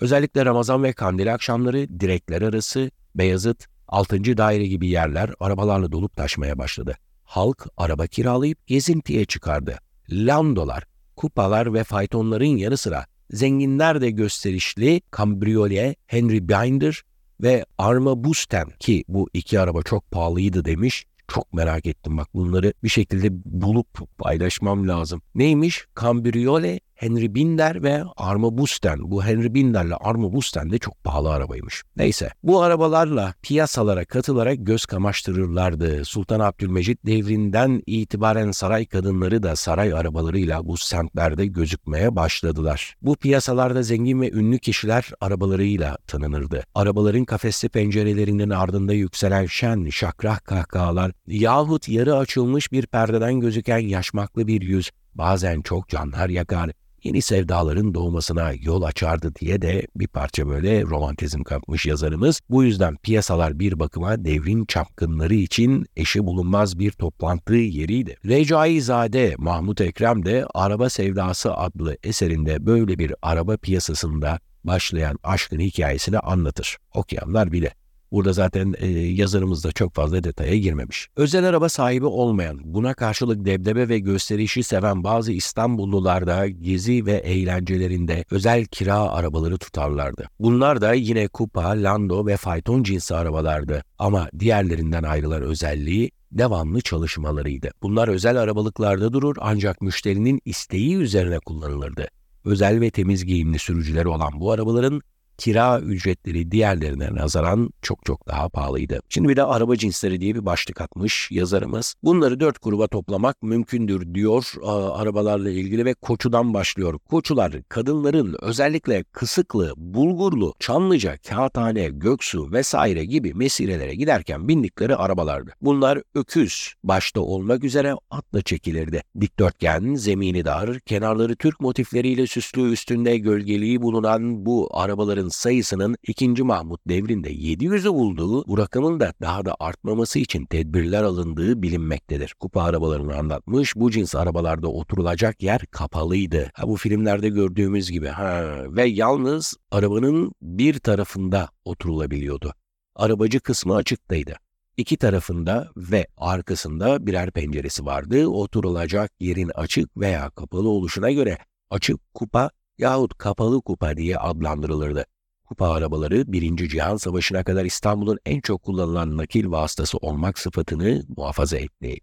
Özellikle 0.00 0.44
Ramazan 0.44 0.82
ve 0.82 0.92
Kandil 0.92 1.34
akşamları 1.34 2.00
direkler 2.00 2.42
arası, 2.42 2.90
Beyazıt, 3.14 3.66
6. 3.88 4.36
daire 4.36 4.66
gibi 4.66 4.88
yerler 4.88 5.30
arabalarla 5.40 5.92
dolup 5.92 6.16
taşmaya 6.16 6.58
başladı. 6.58 6.96
Halk 7.26 7.66
araba 7.76 8.06
kiralayıp 8.06 8.66
gezintiye 8.66 9.24
çıkardı. 9.24 9.78
Landolar, 10.10 10.84
kupalar 11.16 11.74
ve 11.74 11.84
faytonların 11.84 12.44
yanı 12.56 12.76
sıra 12.76 13.06
zenginler 13.30 14.00
de 14.00 14.10
gösterişli 14.10 15.00
Cambriolet, 15.16 15.96
Henry 16.06 16.48
Binder 16.48 17.02
ve 17.40 17.64
Arma 17.78 18.24
Busten 18.24 18.68
ki 18.78 19.04
bu 19.08 19.28
iki 19.34 19.60
araba 19.60 19.82
çok 19.82 20.10
pahalıydı 20.10 20.64
demiş. 20.64 21.06
Çok 21.28 21.52
merak 21.52 21.86
ettim 21.86 22.16
bak 22.16 22.34
bunları 22.34 22.72
bir 22.84 22.88
şekilde 22.88 23.28
bulup 23.44 24.18
paylaşmam 24.18 24.88
lazım. 24.88 25.22
Neymiş? 25.34 25.86
Cambriolet 26.00 26.80
Henry 26.96 27.34
Binder 27.34 27.82
ve 27.82 28.02
Arma 28.16 28.58
Busten. 28.58 28.98
Bu 29.10 29.24
Henry 29.24 29.54
Binder'le 29.54 29.92
Arma 30.00 30.32
Busten 30.32 30.70
de 30.70 30.78
çok 30.78 31.04
pahalı 31.04 31.32
arabaymış. 31.32 31.82
Neyse 31.96 32.30
bu 32.42 32.62
arabalarla 32.62 33.34
piyasalara 33.42 34.04
katılarak 34.04 34.56
göz 34.60 34.86
kamaştırırlardı. 34.86 36.04
Sultan 36.04 36.40
Abdülmecit 36.40 37.06
devrinden 37.06 37.82
itibaren 37.86 38.50
saray 38.50 38.86
kadınları 38.86 39.42
da 39.42 39.56
saray 39.56 39.92
arabalarıyla 39.92 40.66
bu 40.66 40.76
semtlerde 40.76 41.46
gözükmeye 41.46 42.16
başladılar. 42.16 42.96
Bu 43.02 43.16
piyasalarda 43.16 43.82
zengin 43.82 44.20
ve 44.20 44.30
ünlü 44.30 44.58
kişiler 44.58 45.10
arabalarıyla 45.20 45.96
tanınırdı. 46.06 46.62
Arabaların 46.74 47.24
kafesli 47.24 47.68
pencerelerinin 47.68 48.50
ardında 48.50 48.92
yükselen 48.92 49.46
şen, 49.46 49.88
şakrah 49.90 50.44
kahkahalar 50.44 51.12
yahut 51.26 51.88
yarı 51.88 52.16
açılmış 52.16 52.72
bir 52.72 52.86
perdeden 52.86 53.40
gözüken 53.40 53.78
yaşmaklı 53.78 54.46
bir 54.46 54.62
yüz 54.62 54.90
bazen 55.14 55.60
çok 55.60 55.88
canlar 55.88 56.28
yakar, 56.28 56.70
yeni 57.06 57.22
sevdaların 57.22 57.94
doğmasına 57.94 58.52
yol 58.52 58.82
açardı 58.82 59.34
diye 59.34 59.62
de 59.62 59.86
bir 59.96 60.06
parça 60.06 60.48
böyle 60.48 60.82
romantizm 60.82 61.42
kapmış 61.42 61.86
yazarımız. 61.86 62.40
Bu 62.50 62.64
yüzden 62.64 62.96
piyasalar 62.96 63.58
bir 63.58 63.78
bakıma 63.78 64.24
devrin 64.24 64.64
çapkınları 64.64 65.34
için 65.34 65.86
eşi 65.96 66.26
bulunmaz 66.26 66.78
bir 66.78 66.90
toplantı 66.90 67.54
yeriydi. 67.54 68.16
Recaizade 68.24 69.34
Mahmut 69.38 69.80
Ekrem 69.80 70.24
de 70.24 70.46
Araba 70.54 70.90
Sevdası 70.90 71.54
adlı 71.54 71.96
eserinde 72.04 72.66
böyle 72.66 72.98
bir 72.98 73.14
araba 73.22 73.56
piyasasında 73.56 74.38
başlayan 74.64 75.18
aşkın 75.22 75.60
hikayesini 75.60 76.18
anlatır. 76.18 76.76
Okuyanlar 76.94 77.52
bile. 77.52 77.85
Burada 78.12 78.32
zaten 78.32 78.74
e, 78.78 78.86
yazarımız 78.88 79.64
da 79.64 79.72
çok 79.72 79.94
fazla 79.94 80.24
detaya 80.24 80.56
girmemiş. 80.56 81.08
Özel 81.16 81.44
araba 81.44 81.68
sahibi 81.68 82.06
olmayan, 82.06 82.60
buna 82.64 82.94
karşılık 82.94 83.44
debdebe 83.44 83.88
ve 83.88 83.98
gösterişi 83.98 84.62
seven 84.62 85.04
bazı 85.04 85.32
İstanbullular 85.32 86.26
da 86.26 86.48
gezi 86.48 87.06
ve 87.06 87.12
eğlencelerinde 87.12 88.24
özel 88.30 88.64
kira 88.64 88.98
arabaları 88.98 89.58
tutarlardı. 89.58 90.28
Bunlar 90.40 90.80
da 90.80 90.92
yine 90.92 91.28
kupa, 91.28 91.68
lando 91.68 92.26
ve 92.26 92.36
fayton 92.36 92.82
cinsi 92.82 93.14
arabalardı. 93.14 93.82
Ama 93.98 94.28
diğerlerinden 94.38 95.02
ayrılan 95.02 95.42
özelliği 95.42 96.10
devamlı 96.32 96.80
çalışmalarıydı. 96.80 97.70
Bunlar 97.82 98.08
özel 98.08 98.36
arabalıklarda 98.36 99.12
durur 99.12 99.36
ancak 99.40 99.82
müşterinin 99.82 100.40
isteği 100.44 100.96
üzerine 100.96 101.38
kullanılırdı. 101.38 102.08
Özel 102.44 102.80
ve 102.80 102.90
temiz 102.90 103.24
giyimli 103.24 103.58
sürücüleri 103.58 104.08
olan 104.08 104.40
bu 104.40 104.52
arabaların 104.52 105.02
kira 105.38 105.80
ücretleri 105.80 106.50
diğerlerine 106.50 107.14
nazaran 107.14 107.70
çok 107.82 108.04
çok 108.04 108.28
daha 108.28 108.48
pahalıydı. 108.48 109.00
Şimdi 109.08 109.28
bir 109.28 109.36
de 109.36 109.42
araba 109.42 109.76
cinsleri 109.76 110.20
diye 110.20 110.34
bir 110.34 110.46
başlık 110.46 110.80
atmış 110.80 111.30
yazarımız. 111.30 111.94
Bunları 112.02 112.40
dört 112.40 112.62
gruba 112.62 112.86
toplamak 112.88 113.42
mümkündür 113.42 114.14
diyor 114.14 114.54
arabalarla 114.92 115.50
ilgili 115.50 115.84
ve 115.84 115.94
Koçu'dan 115.94 116.54
başlıyor. 116.54 116.98
Koçular 117.10 117.52
kadınların 117.68 118.36
özellikle 118.42 119.04
Kısıklı, 119.04 119.72
Bulgurlu, 119.76 120.54
Çamlıca, 120.58 121.16
Kağıthane, 121.28 121.88
Göksu 121.88 122.52
vesaire 122.52 123.04
gibi 123.04 123.34
mesirelere 123.34 123.94
giderken 123.94 124.48
bindikleri 124.48 124.96
arabalardı. 124.96 125.52
Bunlar 125.60 126.02
öküz 126.14 126.74
başta 126.84 127.20
olmak 127.20 127.64
üzere 127.64 127.94
atla 128.10 128.42
çekilirdi. 128.42 129.02
Dikdörtgen, 129.20 129.94
zemini 129.94 130.44
dar, 130.44 130.80
kenarları 130.80 131.36
Türk 131.36 131.60
motifleriyle 131.60 132.26
süslü 132.26 132.72
üstünde 132.72 133.18
gölgeliği 133.18 133.82
bulunan 133.82 134.46
bu 134.46 134.68
arabaların 134.72 135.25
arabaların 135.26 135.28
sayısının 135.28 135.96
2. 136.02 136.42
Mahmut 136.42 136.80
devrinde 136.88 137.30
700'ü 137.32 137.88
bulduğu, 137.88 138.46
bu 138.46 138.58
rakamın 138.58 139.00
da 139.00 139.12
daha 139.20 139.44
da 139.44 139.56
artmaması 139.60 140.18
için 140.18 140.46
tedbirler 140.46 141.02
alındığı 141.02 141.62
bilinmektedir. 141.62 142.34
Kupa 142.40 142.62
arabalarını 142.62 143.16
anlatmış, 143.16 143.76
bu 143.76 143.90
cins 143.90 144.14
arabalarda 144.14 144.68
oturulacak 144.68 145.42
yer 145.42 145.66
kapalıydı. 145.66 146.50
Ha 146.54 146.68
bu 146.68 146.76
filmlerde 146.76 147.28
gördüğümüz 147.28 147.90
gibi 147.90 148.08
ha 148.08 148.44
ve 148.68 148.84
yalnız 148.84 149.54
arabanın 149.70 150.32
bir 150.42 150.78
tarafında 150.78 151.48
oturulabiliyordu. 151.64 152.52
Arabacı 152.94 153.40
kısmı 153.40 153.74
açıktaydı. 153.74 154.34
İki 154.76 154.96
tarafında 154.96 155.68
ve 155.76 156.06
arkasında 156.16 157.06
birer 157.06 157.30
penceresi 157.30 157.86
vardı. 157.86 158.26
Oturulacak 158.26 159.10
yerin 159.20 159.50
açık 159.54 159.96
veya 159.96 160.30
kapalı 160.30 160.68
oluşuna 160.68 161.10
göre 161.10 161.38
açık 161.70 162.14
kupa 162.14 162.50
yahut 162.78 163.18
kapalı 163.18 163.62
kupa 163.62 163.96
diye 163.96 164.18
adlandırılırdı. 164.18 165.04
Kupa 165.46 165.68
arabaları 165.68 166.32
1. 166.32 166.68
Cihan 166.68 166.96
Savaşı'na 166.96 167.44
kadar 167.44 167.64
İstanbul'un 167.64 168.18
en 168.26 168.40
çok 168.40 168.62
kullanılan 168.62 169.16
nakil 169.16 169.50
vasıtası 169.50 169.98
olmak 169.98 170.38
sıfatını 170.38 171.02
muhafaza 171.16 171.56
etti. 171.56 171.98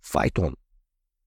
Fayton 0.00 0.56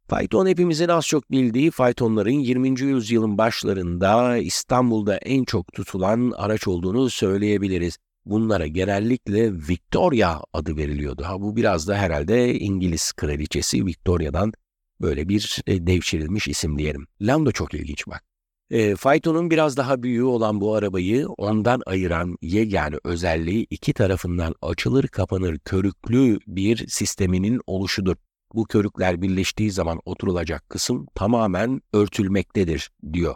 Fayton 0.08 0.48
hepimizin 0.48 0.88
az 0.88 1.08
çok 1.08 1.32
bildiği 1.32 1.72
faytonların 1.72 2.30
20. 2.30 2.82
yüzyılın 2.82 3.38
başlarında 3.38 4.38
İstanbul'da 4.38 5.18
en 5.18 5.44
çok 5.44 5.74
tutulan 5.74 6.34
araç 6.38 6.68
olduğunu 6.68 7.10
söyleyebiliriz. 7.10 7.98
Bunlara 8.26 8.68
genellikle 8.68 9.54
Victoria 9.54 10.42
adı 10.54 10.78
veriliyordu. 10.78 11.24
Ha 11.24 11.42
bu 11.42 11.56
biraz 11.56 11.88
da 11.88 11.98
herhalde 11.98 12.60
İngiliz 12.60 13.12
kraliçesi 13.12 13.86
Victoria'dan 13.86 14.54
böyle 15.02 15.30
bir 15.30 15.62
e, 15.68 15.88
devşirilmiş 15.88 16.48
isim 16.48 16.78
diyelim. 16.78 17.08
Lando 17.22 17.52
çok 17.52 17.74
ilginç 17.74 18.08
bak. 18.08 18.31
E, 18.72 18.96
faytonun 18.96 19.52
biraz 19.52 19.78
daha 19.78 20.04
büyüğü 20.04 20.24
olan 20.24 20.62
bu 20.62 20.76
arabayı 20.76 21.28
ondan 21.30 21.82
ayıran 21.86 22.38
yegane 22.42 22.96
özelliği 23.04 23.68
iki 23.70 23.94
tarafından 23.94 24.56
açılır 24.62 25.08
kapanır 25.08 25.60
körüklü 25.60 26.40
bir 26.48 26.88
sisteminin 26.88 27.62
oluşudur. 27.68 28.16
Bu 28.54 28.66
körükler 28.66 29.22
birleştiği 29.22 29.72
zaman 29.72 30.00
oturulacak 30.06 30.70
kısım 30.70 31.06
tamamen 31.16 31.82
örtülmektedir 31.94 32.92
diyor. 33.14 33.36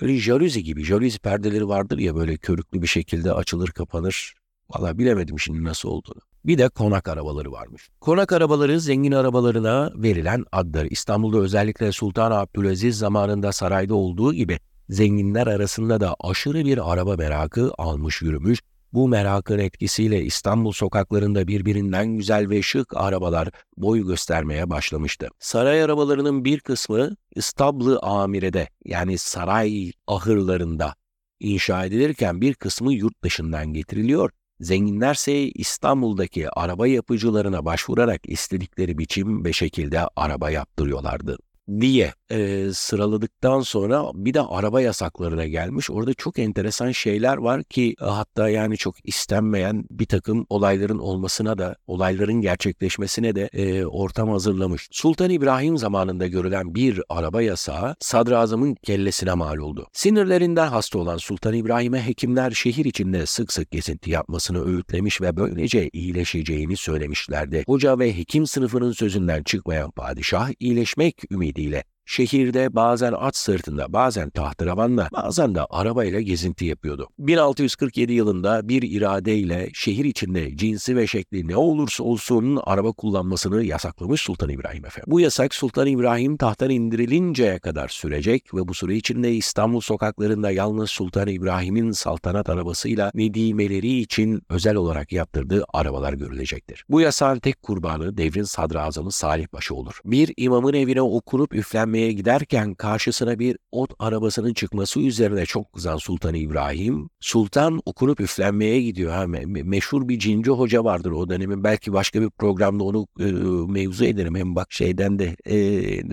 Böyle 0.00 0.16
jaluzi 0.16 0.64
gibi, 0.64 0.84
jaluzi 0.84 1.18
perdeleri 1.18 1.68
vardır 1.68 1.98
ya 1.98 2.14
böyle 2.14 2.36
körüklü 2.36 2.82
bir 2.82 2.86
şekilde 2.86 3.32
açılır 3.32 3.68
kapanır. 3.68 4.34
Valla 4.70 4.98
bilemedim 4.98 5.40
şimdi 5.40 5.64
nasıl 5.64 5.88
olduğunu. 5.88 6.20
Bir 6.46 6.58
de 6.58 6.68
konak 6.68 7.08
arabaları 7.08 7.52
varmış. 7.52 7.88
Konak 8.00 8.32
arabaları 8.32 8.80
zengin 8.80 9.12
arabalarına 9.12 9.92
verilen 9.94 10.44
addır. 10.52 10.86
İstanbul'da 10.90 11.38
özellikle 11.38 11.92
Sultan 11.92 12.30
Abdülaziz 12.30 12.98
zamanında 12.98 13.52
sarayda 13.52 13.94
olduğu 13.94 14.34
gibi 14.34 14.58
zenginler 14.88 15.46
arasında 15.46 16.00
da 16.00 16.16
aşırı 16.20 16.64
bir 16.64 16.92
araba 16.92 17.16
merakı 17.16 17.72
almış 17.78 18.22
yürümüş. 18.22 18.60
Bu 18.92 19.08
merakın 19.08 19.58
etkisiyle 19.58 20.22
İstanbul 20.22 20.72
sokaklarında 20.72 21.48
birbirinden 21.48 22.08
güzel 22.08 22.50
ve 22.50 22.62
şık 22.62 22.96
arabalar 22.96 23.48
boy 23.76 24.06
göstermeye 24.06 24.70
başlamıştı. 24.70 25.28
Saray 25.38 25.82
arabalarının 25.82 26.44
bir 26.44 26.60
kısmı 26.60 27.16
İstablı 27.34 27.98
Amire'de 28.02 28.68
yani 28.84 29.18
saray 29.18 29.92
ahırlarında 30.06 30.94
inşa 31.40 31.84
edilirken 31.84 32.40
bir 32.40 32.54
kısmı 32.54 32.92
yurt 32.92 33.22
dışından 33.22 33.72
getiriliyor 33.72 34.30
Zenginlerse 34.60 35.32
İstanbul'daki 35.32 36.50
araba 36.50 36.86
yapıcılarına 36.86 37.64
başvurarak 37.64 38.20
istedikleri 38.28 38.98
biçim 38.98 39.44
ve 39.44 39.52
şekilde 39.52 40.00
araba 40.16 40.50
yaptırıyorlardı 40.50 41.38
diye 41.80 42.14
e, 42.30 42.68
sıraladıktan 42.72 43.60
sonra 43.60 44.10
bir 44.14 44.34
de 44.34 44.40
araba 44.40 44.80
yasaklarına 44.80 45.46
gelmiş. 45.46 45.90
Orada 45.90 46.14
çok 46.14 46.38
enteresan 46.38 46.90
şeyler 46.90 47.36
var 47.36 47.64
ki 47.64 47.94
hatta 48.00 48.48
yani 48.48 48.76
çok 48.76 49.08
istenmeyen 49.08 49.84
bir 49.90 50.06
takım 50.06 50.46
olayların 50.50 50.98
olmasına 50.98 51.58
da 51.58 51.76
olayların 51.86 52.40
gerçekleşmesine 52.40 53.34
de 53.34 53.48
e, 53.52 53.86
ortam 53.86 54.28
hazırlamış. 54.28 54.88
Sultan 54.92 55.30
İbrahim 55.30 55.78
zamanında 55.78 56.26
görülen 56.26 56.74
bir 56.74 57.02
araba 57.08 57.42
yasağı 57.42 57.96
sadrazamın 58.00 58.74
kellesine 58.74 59.34
mal 59.34 59.56
oldu. 59.56 59.86
Sinirlerinden 59.92 60.66
hasta 60.66 60.98
olan 60.98 61.16
Sultan 61.16 61.54
İbrahim'e 61.54 62.06
hekimler 62.06 62.50
şehir 62.50 62.84
içinde 62.84 63.26
sık 63.26 63.52
sık 63.52 63.70
gezinti 63.70 64.10
yapmasını 64.10 64.66
öğütlemiş 64.66 65.20
ve 65.20 65.36
böylece 65.36 65.88
iyileşeceğini 65.92 66.76
söylemişlerdi. 66.76 67.64
Hoca 67.66 67.98
ve 67.98 68.18
hekim 68.18 68.46
sınıfının 68.46 68.92
sözünden 68.92 69.42
çıkmayan 69.42 69.90
padişah 69.90 70.50
iyileşmek 70.60 71.32
ümidiyle 71.32 71.84
Şehirde 72.08 72.74
bazen 72.74 73.12
at 73.12 73.36
sırtında, 73.36 73.92
bazen 73.92 74.30
tahterevanla, 74.30 75.08
bazen 75.12 75.54
de 75.54 75.64
arabayla 75.64 76.20
gezinti 76.20 76.64
yapıyordu. 76.64 77.08
1647 77.18 78.12
yılında 78.12 78.68
bir 78.68 78.82
iradeyle 78.82 79.70
şehir 79.74 80.04
içinde 80.04 80.56
cinsi 80.56 80.96
ve 80.96 81.06
şekli 81.06 81.48
ne 81.48 81.56
olursa 81.56 82.04
olsun 82.04 82.60
araba 82.64 82.92
kullanmasını 82.92 83.64
yasaklamış 83.64 84.20
Sultan 84.20 84.48
İbrahim 84.48 84.86
Efendi. 84.86 85.10
Bu 85.10 85.20
yasak 85.20 85.54
Sultan 85.54 85.86
İbrahim 85.86 86.36
tahttan 86.36 86.70
indirilinceye 86.70 87.58
kadar 87.58 87.88
sürecek 87.88 88.54
ve 88.54 88.68
bu 88.68 88.74
süre 88.74 88.96
içinde 88.96 89.34
İstanbul 89.34 89.80
sokaklarında 89.80 90.50
yalnız 90.50 90.90
Sultan 90.90 91.28
İbrahim'in 91.28 91.90
saltanat 91.92 92.48
arabasıyla 92.48 93.10
nedimeleri 93.14 93.98
için 93.98 94.42
özel 94.50 94.74
olarak 94.74 95.12
yaptırdığı 95.12 95.64
arabalar 95.72 96.12
görülecektir. 96.12 96.84
Bu 96.88 97.00
yasağın 97.00 97.38
tek 97.38 97.62
kurbanı 97.62 98.16
devrin 98.16 98.42
sadrazamı 98.42 99.12
Salih 99.12 99.46
Paşa 99.46 99.74
olur. 99.74 100.00
Bir 100.04 100.34
imamın 100.36 100.74
evine 100.74 101.02
okunup 101.02 101.54
üflenme 101.54 101.95
evlenmeye 101.96 102.12
giderken 102.12 102.74
karşısına 102.74 103.38
bir 103.38 103.58
ot 103.72 103.90
arabasının 103.98 104.54
çıkması 104.54 105.00
üzerine 105.00 105.46
çok 105.46 105.72
kızan 105.72 105.96
Sultan 105.96 106.34
İbrahim, 106.34 107.08
Sultan 107.20 107.80
okunup 107.86 108.20
üflenmeye 108.20 108.82
gidiyor. 108.82 109.12
Ha, 109.12 109.24
me- 109.24 109.64
meşhur 109.64 110.08
bir 110.08 110.18
cinci 110.18 110.50
hoca 110.50 110.84
vardır 110.84 111.10
o 111.10 111.28
dönemin. 111.28 111.64
Belki 111.64 111.92
başka 111.92 112.20
bir 112.20 112.30
programda 112.30 112.84
onu 112.84 113.06
e, 113.20 113.24
mevzu 113.72 114.04
ederim. 114.04 114.34
Hem 114.36 114.54
bak 114.54 114.72
şeyden 114.72 115.18
de 115.18 115.36
e, 115.44 115.56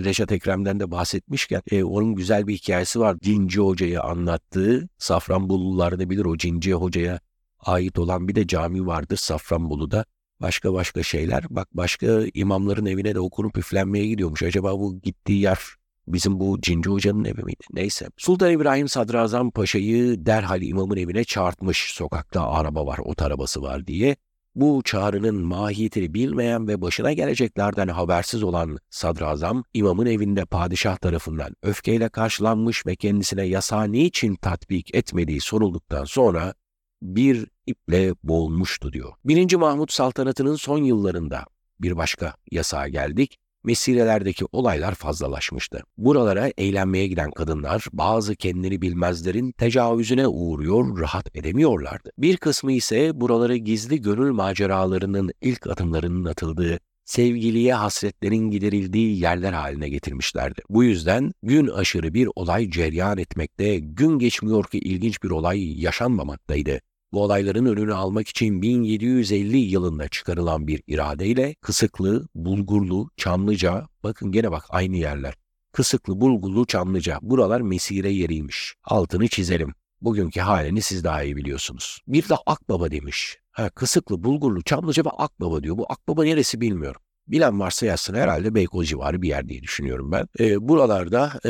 Reşat 0.04 0.32
Ekrem'den 0.32 0.80
de 0.80 0.92
bahsetmişken 0.92 1.62
e, 1.72 1.84
onun 1.84 2.16
güzel 2.16 2.48
bir 2.48 2.56
hikayesi 2.56 3.00
var. 3.00 3.18
Cinci 3.22 3.60
hocayı 3.60 4.02
anlattığı. 4.02 4.90
Safranbolulular 4.98 6.00
da 6.00 6.10
bilir 6.10 6.25
o 6.25 6.38
cinci 6.38 6.74
hocaya 6.74 7.20
ait 7.60 8.00
olan 8.00 8.28
bir 8.28 8.36
de 8.36 8.48
cami 8.48 8.86
vardır 8.86 9.18
Safranbolu'da 9.18 10.06
başka 10.42 10.74
başka 10.74 11.04
şeyler. 11.04 11.44
Bak 11.50 11.68
başka 11.74 12.22
imamların 12.34 12.86
evine 12.86 13.16
de 13.16 13.20
okunup 13.20 13.58
üflenmeye 13.58 14.08
gidiyormuş. 14.08 14.44
Acaba 14.44 14.80
bu 14.80 15.02
gittiği 15.02 15.42
yer 15.42 15.60
bizim 16.08 16.40
bu 16.40 16.62
Cinci 16.62 16.90
Hoca'nın 16.90 17.25
evi 17.25 17.44
miydi? 17.44 17.63
Neyse. 17.74 18.08
Sultan 18.18 18.52
İbrahim 18.52 18.88
Sadrazam 18.88 19.52
Paşa'yı 19.52 20.25
derhal 20.25 20.62
imamın 20.62 20.98
evine 20.98 21.24
çağırtmış. 21.24 21.92
Sokakta 21.94 22.50
araba 22.50 22.86
var, 22.86 22.98
ot 22.98 23.22
arabası 23.22 23.62
var 23.62 23.88
diye. 23.88 24.16
Bu 24.56 24.82
çağrının 24.86 25.36
mahiyetini 25.36 26.13
bilmeyen 26.13 26.68
ve 26.68 26.82
başına 26.82 27.13
geleceklerden 27.13 27.88
habersiz 27.88 28.44
olan 28.44 28.78
sadrazam, 28.90 29.63
imamın 29.74 30.06
evinde 30.06 30.46
padişah 30.46 30.98
tarafından 30.98 31.56
öfkeyle 31.63 32.10
karşılanmış 32.10 32.86
ve 32.86 32.96
kendisine 32.96 33.44
yasağı 33.44 33.92
niçin 33.92 34.36
tatbik 34.36 34.96
etmediği 34.96 35.42
sorulduktan 35.42 36.06
sonra 36.06 36.54
bir 37.03 37.45
iple 37.65 38.13
boğulmuştu 38.24 38.93
diyor. 38.93 39.13
1. 39.25 39.55
Mahmut 39.55 39.91
saltanatının 39.91 40.55
son 40.55 40.77
yıllarında 40.77 41.45
bir 41.79 41.98
başka 41.98 42.36
yasağa 42.51 42.88
geldik. 42.88 43.38
Mesirelerdeki 43.63 44.45
olaylar 44.51 44.95
fazlalaşmıştı. 44.95 45.83
Buralara 45.98 46.51
eğlenmeye 46.57 47.07
giden 47.07 47.31
kadınlar 47.31 47.86
bazı 47.93 48.36
kendini 48.36 48.81
bilmezlerin 48.81 49.51
tecavüzüne 49.51 50.27
uğruyor, 50.27 51.00
rahat 51.00 51.36
edemiyorlardı. 51.36 52.12
Bir 52.17 52.38
kısmı 52.38 52.72
ise 52.72 53.22
buraları 53.22 53.55
gizli 53.55 54.01
gönül 54.01 54.31
maceralarının 54.31 55.31
ilk 55.42 55.68
adımlarının 55.68 56.25
atıldığı, 56.25 56.79
sevgiliye 57.05 57.74
hasretlerin 57.74 58.51
giderildiği 58.51 59.20
yerler 59.20 59.53
haline 59.53 59.89
getirmişlerdi. 59.89 60.61
Bu 60.70 60.83
yüzden 60.83 61.31
gün 61.44 61.68
aşırı 61.68 62.13
bir 62.13 62.29
olay 62.35 62.70
ceryan 62.70 63.18
etmekte, 63.18 63.79
gün 63.79 64.20
geçmiyor 64.20 64.66
ki 64.66 64.79
ilginç 64.79 65.24
bir 65.24 65.29
olay 65.29 65.81
yaşanmamaktaydı. 65.81 66.79
Bu 67.14 67.24
olayların 67.24 67.66
önünü 67.66 67.94
almak 67.94 68.28
için 68.28 68.62
1750 68.62 69.58
yılında 69.58 70.08
çıkarılan 70.08 70.68
bir 70.68 70.84
iradeyle 70.88 71.56
Kısıklı, 71.62 72.28
Bulgurlu, 72.36 73.10
Çamlıca, 73.18 73.88
bakın 74.04 74.32
gene 74.32 74.52
bak 74.52 74.66
aynı 74.70 74.98
yerler. 74.98 75.34
Kısıklı, 75.72 76.22
Bulgurlu, 76.22 76.66
Çamlıca 76.66 77.20
buralar 77.22 77.62
mesire 77.62 78.10
yeriymiş. 78.10 78.76
Altını 78.84 79.28
çizelim. 79.28 79.74
Bugünkü 80.02 80.40
halini 80.40 80.82
siz 80.82 81.04
daha 81.04 81.24
iyi 81.24 81.36
biliyorsunuz. 81.36 82.00
Bir 82.08 82.30
de 82.30 82.36
Akbaba 82.46 82.92
demiş. 82.92 83.38
Ha, 83.52 83.70
Kısıklı, 83.70 84.24
Bulgurlu, 84.24 84.64
Çamlıca 84.64 85.06
ve 85.06 85.10
Akbaba 85.10 85.64
diyor. 85.64 85.78
Bu 85.78 85.86
Akbaba 85.90 86.24
neresi 86.24 86.62
bilmiyorum. 86.62 87.02
Bilen 87.27 87.59
varsa 87.59 87.86
yazsın 87.86 88.14
herhalde 88.14 88.55
Beykoz 88.55 88.88
civarı 88.88 89.22
bir 89.22 89.29
yer 89.29 89.50
diye 89.50 89.62
düşünüyorum 89.62 90.12
ben. 90.12 90.27
E, 90.40 90.68
buralarda 90.68 91.31
e, 91.46 91.50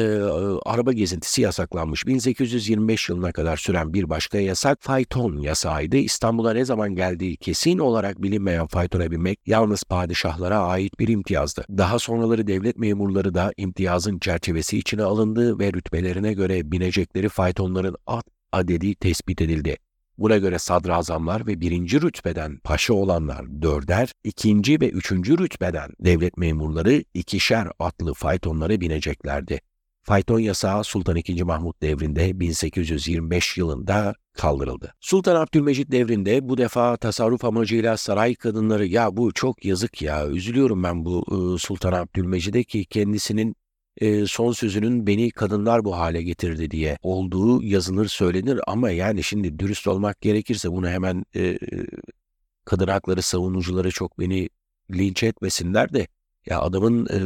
araba 0.65 0.93
gezintisi 0.93 1.41
yasaklanmış. 1.41 2.07
1825 2.07 3.09
yılına 3.09 3.31
kadar 3.31 3.57
süren 3.57 3.93
bir 3.93 4.09
başka 4.09 4.39
yasak 4.39 4.77
fayton 4.81 5.37
yasağıydı. 5.37 5.97
İstanbul'a 5.97 6.53
ne 6.53 6.65
zaman 6.65 6.95
geldiği 6.95 7.37
kesin 7.37 7.77
olarak 7.77 8.23
bilinmeyen 8.23 8.67
faytona 8.67 9.11
binmek 9.11 9.39
yalnız 9.45 9.83
padişahlara 9.83 10.59
ait 10.59 10.99
bir 10.99 11.07
imtiyazdı. 11.07 11.65
Daha 11.69 11.99
sonraları 11.99 12.47
devlet 12.47 12.77
memurları 12.77 13.33
da 13.33 13.53
imtiyazın 13.57 14.19
çerçevesi 14.19 14.77
içine 14.77 15.03
alındı 15.03 15.59
ve 15.59 15.73
rütbelerine 15.73 16.33
göre 16.33 16.71
binecekleri 16.71 17.29
faytonların 17.29 17.95
at 18.07 18.25
adedi 18.51 18.95
tespit 18.95 19.41
edildi. 19.41 19.77
Buna 20.17 20.37
göre 20.37 20.59
sadrazamlar 20.59 21.47
ve 21.47 21.61
birinci 21.61 22.01
rütbeden 22.01 22.57
paşa 22.57 22.93
olanlar 22.93 23.61
dörder, 23.61 24.11
ikinci 24.23 24.81
ve 24.81 24.89
üçüncü 24.89 25.37
rütbeden 25.37 25.91
devlet 25.99 26.37
memurları 26.37 27.03
ikişer 27.13 27.67
atlı 27.79 28.13
faytonlara 28.13 28.81
bineceklerdi. 28.81 29.61
Fayton 30.05 30.39
yasağı 30.39 30.83
Sultan 30.83 31.15
II. 31.15 31.43
Mahmut 31.43 31.81
devrinde 31.81 32.39
1825 32.39 33.57
yılında 33.57 34.15
kaldırıldı. 34.33 34.93
Sultan 34.99 35.35
Abdülmecit 35.35 35.91
devrinde 35.91 36.49
bu 36.49 36.57
defa 36.57 36.97
tasarruf 36.97 37.45
amacıyla 37.45 37.97
saray 37.97 38.35
kadınları 38.35 38.85
ya 38.85 39.17
bu 39.17 39.33
çok 39.33 39.65
yazık 39.65 40.01
ya 40.01 40.27
üzülüyorum 40.27 40.83
ben 40.83 41.05
bu 41.05 41.57
Sultan 41.59 41.93
Abdülmecid'e 41.93 42.63
ki 42.63 42.85
kendisinin 42.85 43.55
e, 43.97 44.25
son 44.25 44.51
sözünün 44.51 45.07
beni 45.07 45.31
kadınlar 45.31 45.85
bu 45.85 45.97
hale 45.97 46.23
getirdi 46.23 46.71
diye 46.71 46.97
olduğu 47.01 47.63
yazılır 47.63 48.07
söylenir. 48.07 48.59
Ama 48.67 48.89
yani 48.89 49.23
şimdi 49.23 49.59
dürüst 49.59 49.87
olmak 49.87 50.21
gerekirse 50.21 50.71
bunu 50.71 50.87
hemen 50.89 51.25
e, 51.35 51.59
kadın 52.65 52.87
hakları 52.87 53.21
savunucuları 53.21 53.91
çok 53.91 54.19
beni 54.19 54.49
linç 54.91 55.23
etmesinler 55.23 55.93
de 55.93 56.07
ya 56.45 56.61
adamın 56.61 57.05
e, 57.05 57.19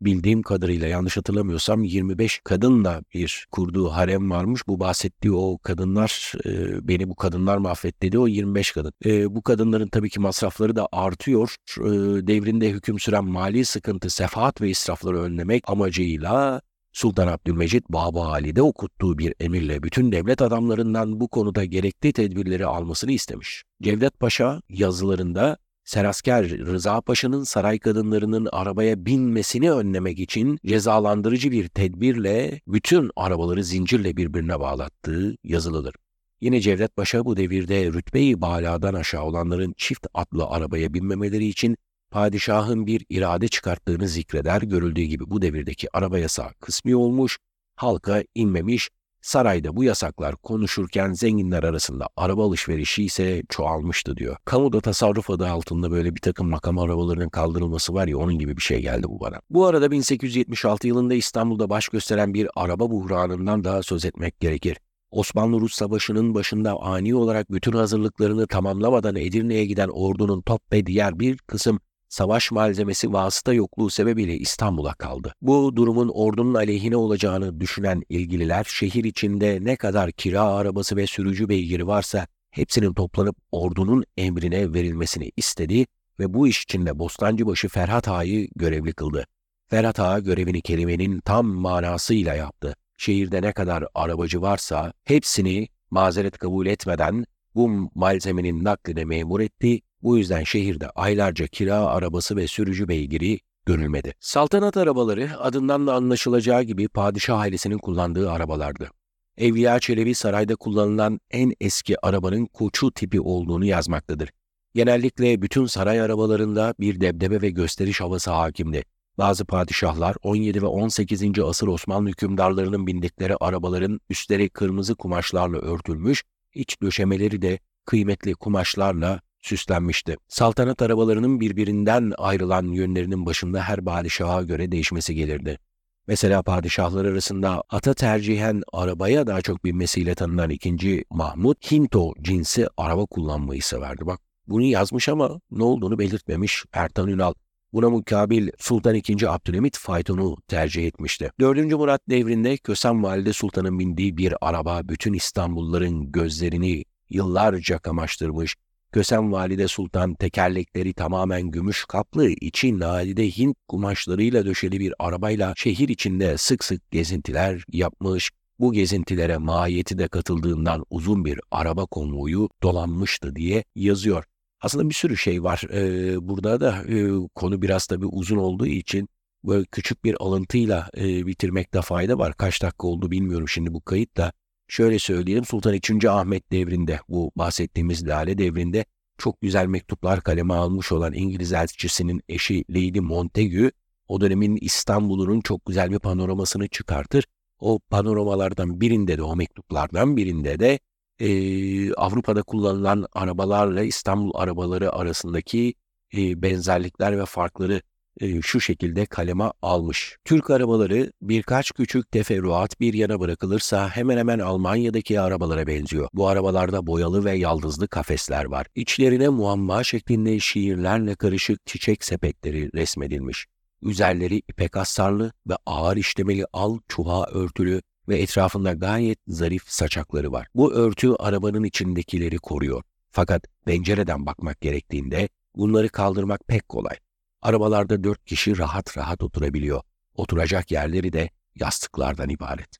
bildiğim 0.00 0.42
kadarıyla 0.42 0.88
yanlış 0.88 1.16
hatırlamıyorsam 1.16 1.84
25 1.84 2.40
kadınla 2.44 3.02
bir 3.14 3.46
kurduğu 3.52 3.88
harem 3.88 4.30
varmış. 4.30 4.62
Bu 4.66 4.80
bahsettiği 4.80 5.32
o 5.32 5.58
kadınlar 5.58 6.32
e, 6.46 6.88
beni 6.88 7.08
bu 7.08 7.14
kadınlar 7.16 7.56
mahvetti 7.58 8.06
dedi 8.06 8.18
o 8.18 8.26
25 8.26 8.72
kadın. 8.72 8.92
E, 9.04 9.34
bu 9.34 9.42
kadınların 9.42 9.88
tabii 9.88 10.10
ki 10.10 10.20
masrafları 10.20 10.76
da 10.76 10.88
artıyor. 10.92 11.56
E, 11.78 11.90
devrinde 12.26 12.70
hüküm 12.70 12.98
süren 12.98 13.24
mali 13.24 13.64
sıkıntı, 13.64 14.10
sefahat 14.10 14.60
ve 14.60 14.70
israfları 14.70 15.20
önlemek 15.20 15.62
amacıyla 15.66 16.60
Sultan 16.92 17.26
Abdülmecit 17.26 17.88
Baba 17.88 18.26
Ali'de 18.26 18.62
okuttuğu 18.62 19.18
bir 19.18 19.34
emirle 19.40 19.82
bütün 19.82 20.12
devlet 20.12 20.42
adamlarından 20.42 21.20
bu 21.20 21.28
konuda 21.28 21.64
gerekli 21.64 22.12
tedbirleri 22.12 22.66
almasını 22.66 23.12
istemiş. 23.12 23.64
Cevdet 23.82 24.20
Paşa 24.20 24.62
yazılarında 24.68 25.56
Serasker 25.88 26.48
Rıza 26.48 27.00
Paşa'nın 27.00 27.44
saray 27.44 27.78
kadınlarının 27.78 28.48
arabaya 28.52 29.06
binmesini 29.06 29.72
önlemek 29.72 30.18
için 30.18 30.58
cezalandırıcı 30.66 31.50
bir 31.50 31.68
tedbirle 31.68 32.60
bütün 32.66 33.10
arabaları 33.16 33.64
zincirle 33.64 34.16
birbirine 34.16 34.60
bağlattığı 34.60 35.36
yazılıdır. 35.44 35.94
Yine 36.40 36.60
Cevdet 36.60 36.96
Paşa 36.96 37.24
bu 37.24 37.36
devirde 37.36 37.86
rütbeyi 37.86 38.40
baladan 38.40 38.94
aşağı 38.94 39.22
olanların 39.22 39.74
çift 39.76 40.06
atlı 40.14 40.46
arabaya 40.46 40.94
binmemeleri 40.94 41.46
için 41.46 41.76
padişahın 42.10 42.86
bir 42.86 43.06
irade 43.08 43.48
çıkarttığını 43.48 44.08
zikreder. 44.08 44.62
Görüldüğü 44.62 45.02
gibi 45.02 45.30
bu 45.30 45.42
devirdeki 45.42 45.88
araba 45.92 46.18
yasağı 46.18 46.52
kısmi 46.60 46.96
olmuş, 46.96 47.38
halka 47.76 48.24
inmemiş, 48.34 48.90
Sarayda 49.22 49.76
bu 49.76 49.84
yasaklar 49.84 50.36
konuşurken 50.36 51.12
zenginler 51.12 51.62
arasında 51.62 52.08
araba 52.16 52.44
alışverişi 52.44 53.04
ise 53.04 53.42
çoğalmıştı 53.48 54.16
diyor. 54.16 54.36
Kamuda 54.44 54.80
tasarruf 54.80 55.30
adı 55.30 55.48
altında 55.48 55.90
böyle 55.90 56.14
bir 56.14 56.20
takım 56.20 56.50
makam 56.50 56.78
arabalarının 56.78 57.28
kaldırılması 57.28 57.94
var 57.94 58.08
ya 58.08 58.18
onun 58.18 58.38
gibi 58.38 58.56
bir 58.56 58.62
şey 58.62 58.82
geldi 58.82 59.06
bu 59.08 59.20
bana. 59.20 59.40
Bu 59.50 59.66
arada 59.66 59.90
1876 59.90 60.86
yılında 60.86 61.14
İstanbul'da 61.14 61.70
baş 61.70 61.88
gösteren 61.88 62.34
bir 62.34 62.48
araba 62.56 62.90
buhranından 62.90 63.64
daha 63.64 63.82
söz 63.82 64.04
etmek 64.04 64.40
gerekir. 64.40 64.76
Osmanlı-Rus 65.10 65.74
Savaşı'nın 65.74 66.34
başında 66.34 66.80
ani 66.80 67.14
olarak 67.14 67.52
bütün 67.52 67.72
hazırlıklarını 67.72 68.46
tamamlamadan 68.46 69.16
Edirne'ye 69.16 69.64
giden 69.66 69.88
ordunun 69.88 70.40
top 70.40 70.72
ve 70.72 70.86
diğer 70.86 71.18
bir 71.18 71.38
kısım 71.38 71.80
savaş 72.08 72.50
malzemesi 72.50 73.12
vasıta 73.12 73.52
yokluğu 73.52 73.90
sebebiyle 73.90 74.36
İstanbul'a 74.36 74.94
kaldı. 74.94 75.34
Bu 75.42 75.76
durumun 75.76 76.08
ordunun 76.08 76.54
aleyhine 76.54 76.96
olacağını 76.96 77.60
düşünen 77.60 78.02
ilgililer 78.08 78.64
şehir 78.64 79.04
içinde 79.04 79.58
ne 79.62 79.76
kadar 79.76 80.12
kira 80.12 80.42
arabası 80.42 80.96
ve 80.96 81.06
sürücü 81.06 81.48
beygiri 81.48 81.86
varsa 81.86 82.26
hepsinin 82.50 82.94
toplanıp 82.94 83.36
ordunun 83.52 84.04
emrine 84.16 84.74
verilmesini 84.74 85.32
istedi 85.36 85.86
ve 86.20 86.34
bu 86.34 86.48
iş 86.48 86.62
için 86.62 86.86
de 86.86 86.98
Bostancıbaşı 86.98 87.68
Ferhat 87.68 88.08
Ağa'yı 88.08 88.48
görevli 88.56 88.92
kıldı. 88.92 89.26
Ferhat 89.70 90.00
Ağa 90.00 90.18
görevini 90.18 90.62
kelimenin 90.62 91.20
tam 91.20 91.46
manasıyla 91.46 92.34
yaptı. 92.34 92.74
Şehirde 92.96 93.42
ne 93.42 93.52
kadar 93.52 93.84
arabacı 93.94 94.42
varsa 94.42 94.92
hepsini 95.04 95.68
mazeret 95.90 96.38
kabul 96.38 96.66
etmeden 96.66 97.24
bu 97.54 97.90
malzemenin 97.94 98.64
nakline 98.64 99.04
memur 99.04 99.40
etti. 99.40 99.80
Bu 100.02 100.18
yüzden 100.18 100.44
şehirde 100.44 100.90
aylarca 100.90 101.46
kira 101.46 101.76
arabası 101.76 102.36
ve 102.36 102.46
sürücü 102.46 102.88
beygiri 102.88 103.40
görülmedi. 103.66 104.14
Saltanat 104.20 104.76
arabaları 104.76 105.38
adından 105.38 105.86
da 105.86 105.94
anlaşılacağı 105.94 106.62
gibi 106.62 106.88
padişah 106.88 107.38
ailesinin 107.38 107.78
kullandığı 107.78 108.30
arabalardı. 108.30 108.90
Evliya 109.36 109.80
Çelebi 109.80 110.14
sarayda 110.14 110.56
kullanılan 110.56 111.20
en 111.30 111.52
eski 111.60 112.06
arabanın 112.06 112.46
koçu 112.46 112.92
tipi 112.92 113.20
olduğunu 113.20 113.64
yazmaktadır. 113.64 114.30
Genellikle 114.74 115.42
bütün 115.42 115.66
saray 115.66 116.00
arabalarında 116.00 116.74
bir 116.80 117.00
debdebe 117.00 117.42
ve 117.42 117.50
gösteriş 117.50 118.00
havası 118.00 118.30
hakimdi. 118.30 118.84
Bazı 119.18 119.44
padişahlar 119.44 120.16
17 120.22 120.62
ve 120.62 120.66
18. 120.66 121.38
asır 121.38 121.68
Osmanlı 121.68 122.08
hükümdarlarının 122.08 122.86
bindikleri 122.86 123.36
arabaların 123.40 124.00
üstleri 124.10 124.48
kırmızı 124.48 124.94
kumaşlarla 124.94 125.58
örtülmüş, 125.58 126.24
iç 126.54 126.82
döşemeleri 126.82 127.42
de 127.42 127.58
kıymetli 127.84 128.34
kumaşlarla 128.34 129.20
süslenmişti. 129.40 130.16
Saltanat 130.28 130.82
arabalarının 130.82 131.40
birbirinden 131.40 132.12
ayrılan 132.18 132.66
yönlerinin 132.66 133.26
başında 133.26 133.62
her 133.62 133.84
padişaha 133.84 134.42
göre 134.42 134.72
değişmesi 134.72 135.14
gelirdi. 135.14 135.58
Mesela 136.06 136.42
padişahlar 136.42 137.04
arasında 137.04 137.62
ata 137.68 137.94
tercihen 137.94 138.62
arabaya 138.72 139.26
daha 139.26 139.42
çok 139.42 139.64
binmesiyle 139.64 140.14
tanınan 140.14 140.50
ikinci 140.50 141.04
Mahmut, 141.10 141.72
Hinto 141.72 142.14
cinsi 142.22 142.68
araba 142.76 143.06
kullanmayı 143.06 143.62
severdi. 143.62 144.06
Bak 144.06 144.20
bunu 144.46 144.62
yazmış 144.62 145.08
ama 145.08 145.40
ne 145.50 145.64
olduğunu 145.64 145.98
belirtmemiş 145.98 146.64
Ertan 146.72 147.08
Ünal. 147.08 147.32
Buna 147.72 147.90
mukabil 147.90 148.48
Sultan 148.58 148.94
II. 148.94 149.26
Abdülhamit 149.26 149.78
faytonu 149.78 150.36
tercih 150.48 150.86
etmişti. 150.86 151.30
4. 151.40 151.72
Murat 151.72 152.00
devrinde 152.10 152.56
Kösem 152.56 153.02
Valide 153.02 153.32
Sultan'ın 153.32 153.78
bindiği 153.78 154.16
bir 154.16 154.34
araba 154.40 154.80
bütün 154.88 155.12
İstanbulluların 155.12 156.12
gözlerini 156.12 156.84
yıllarca 157.10 157.78
kamaştırmış, 157.78 158.56
Kösem 158.92 159.32
Valide 159.32 159.68
Sultan 159.68 160.14
tekerlekleri 160.14 160.94
tamamen 160.94 161.42
gümüş 161.50 161.84
kaplı, 161.84 162.28
içi 162.28 162.78
nadide 162.78 163.30
Hint 163.30 163.56
kumaşlarıyla 163.68 164.46
döşeli 164.46 164.80
bir 164.80 164.94
arabayla 164.98 165.52
şehir 165.56 165.88
içinde 165.88 166.38
sık 166.38 166.64
sık 166.64 166.90
gezintiler 166.90 167.64
yapmış, 167.72 168.30
bu 168.58 168.72
gezintilere 168.72 169.36
mahiyeti 169.36 169.98
de 169.98 170.08
katıldığından 170.08 170.84
uzun 170.90 171.24
bir 171.24 171.40
araba 171.50 171.86
konvoyu 171.86 172.48
dolanmıştı 172.62 173.36
diye 173.36 173.64
yazıyor. 173.74 174.24
Aslında 174.60 174.88
bir 174.88 174.94
sürü 174.94 175.16
şey 175.16 175.42
var. 175.42 175.62
Ee, 175.72 176.28
burada 176.28 176.60
da 176.60 176.84
e, 176.88 177.08
konu 177.34 177.62
biraz 177.62 177.86
tabii 177.86 178.06
uzun 178.06 178.36
olduğu 178.36 178.66
için 178.66 179.08
böyle 179.44 179.64
küçük 179.64 180.04
bir 180.04 180.16
alıntıyla 180.20 180.88
e, 180.96 181.26
bitirmekte 181.26 181.82
fayda 181.82 182.18
var. 182.18 182.34
Kaç 182.36 182.62
dakika 182.62 182.86
oldu 182.86 183.10
bilmiyorum 183.10 183.48
şimdi 183.48 183.74
bu 183.74 183.80
kayıt 183.80 184.16
da. 184.16 184.32
Şöyle 184.68 184.98
söyleyelim 184.98 185.44
Sultan 185.44 185.74
II. 185.74 186.08
Ahmet 186.08 186.52
devrinde 186.52 187.00
bu 187.08 187.32
bahsettiğimiz 187.36 188.08
Lale 188.08 188.38
devrinde 188.38 188.84
çok 189.18 189.40
güzel 189.40 189.66
mektuplar 189.66 190.20
kaleme 190.20 190.54
almış 190.54 190.92
olan 190.92 191.14
İngiliz 191.14 191.52
elçisinin 191.52 192.22
eşi 192.28 192.64
Lady 192.70 193.00
Montagu 193.00 193.70
o 194.08 194.20
dönemin 194.20 194.58
İstanbul'un 194.60 195.40
çok 195.40 195.66
güzel 195.66 195.90
bir 195.90 195.98
panoramasını 195.98 196.68
çıkartır. 196.68 197.24
O 197.58 197.78
panoramalardan 197.78 198.80
birinde 198.80 199.18
de 199.18 199.22
o 199.22 199.36
mektuplardan 199.36 200.16
birinde 200.16 200.58
de 200.58 200.78
e, 201.18 201.92
Avrupa'da 201.92 202.42
kullanılan 202.42 203.06
arabalarla 203.12 203.82
İstanbul 203.82 204.30
arabaları 204.34 204.92
arasındaki 204.92 205.74
e, 206.16 206.42
benzerlikler 206.42 207.18
ve 207.18 207.24
farkları 207.24 207.82
e, 208.20 208.42
şu 208.42 208.60
şekilde 208.60 209.06
kaleme 209.06 209.44
almış. 209.62 210.16
Türk 210.24 210.50
arabaları 210.50 211.12
birkaç 211.22 211.72
küçük 211.72 212.12
teferruat 212.12 212.80
bir 212.80 212.94
yana 212.94 213.20
bırakılırsa 213.20 213.88
hemen 213.88 214.18
hemen 214.18 214.38
Almanya'daki 214.38 215.20
arabalara 215.20 215.66
benziyor. 215.66 216.08
Bu 216.14 216.28
arabalarda 216.28 216.86
boyalı 216.86 217.24
ve 217.24 217.32
yaldızlı 217.32 217.88
kafesler 217.88 218.44
var. 218.44 218.66
İçlerine 218.74 219.28
muamma 219.28 219.84
şeklinde 219.84 220.40
şiirlerle 220.40 221.14
karışık 221.14 221.66
çiçek 221.66 222.04
sepetleri 222.04 222.70
resmedilmiş. 222.74 223.46
Üzerleri 223.82 224.36
ipek 224.36 224.76
astarlı 224.76 225.32
ve 225.48 225.54
ağır 225.66 225.96
işlemeli 225.96 226.44
al 226.52 226.78
çuha 226.88 227.26
örtülü 227.26 227.82
ve 228.08 228.18
etrafında 228.18 228.72
gayet 228.72 229.18
zarif 229.28 229.62
saçakları 229.66 230.32
var. 230.32 230.46
Bu 230.54 230.72
örtü 230.72 231.12
arabanın 231.18 231.64
içindekileri 231.64 232.36
koruyor. 232.36 232.82
Fakat 233.10 233.44
pencereden 233.64 234.26
bakmak 234.26 234.60
gerektiğinde 234.60 235.28
bunları 235.56 235.88
kaldırmak 235.88 236.48
pek 236.48 236.68
kolay. 236.68 236.96
Arabalarda 237.42 238.04
dört 238.04 238.24
kişi 238.24 238.58
rahat 238.58 238.96
rahat 238.98 239.22
oturabiliyor. 239.22 239.80
Oturacak 240.14 240.70
yerleri 240.70 241.12
de 241.12 241.30
yastıklardan 241.54 242.28
ibaret. 242.28 242.78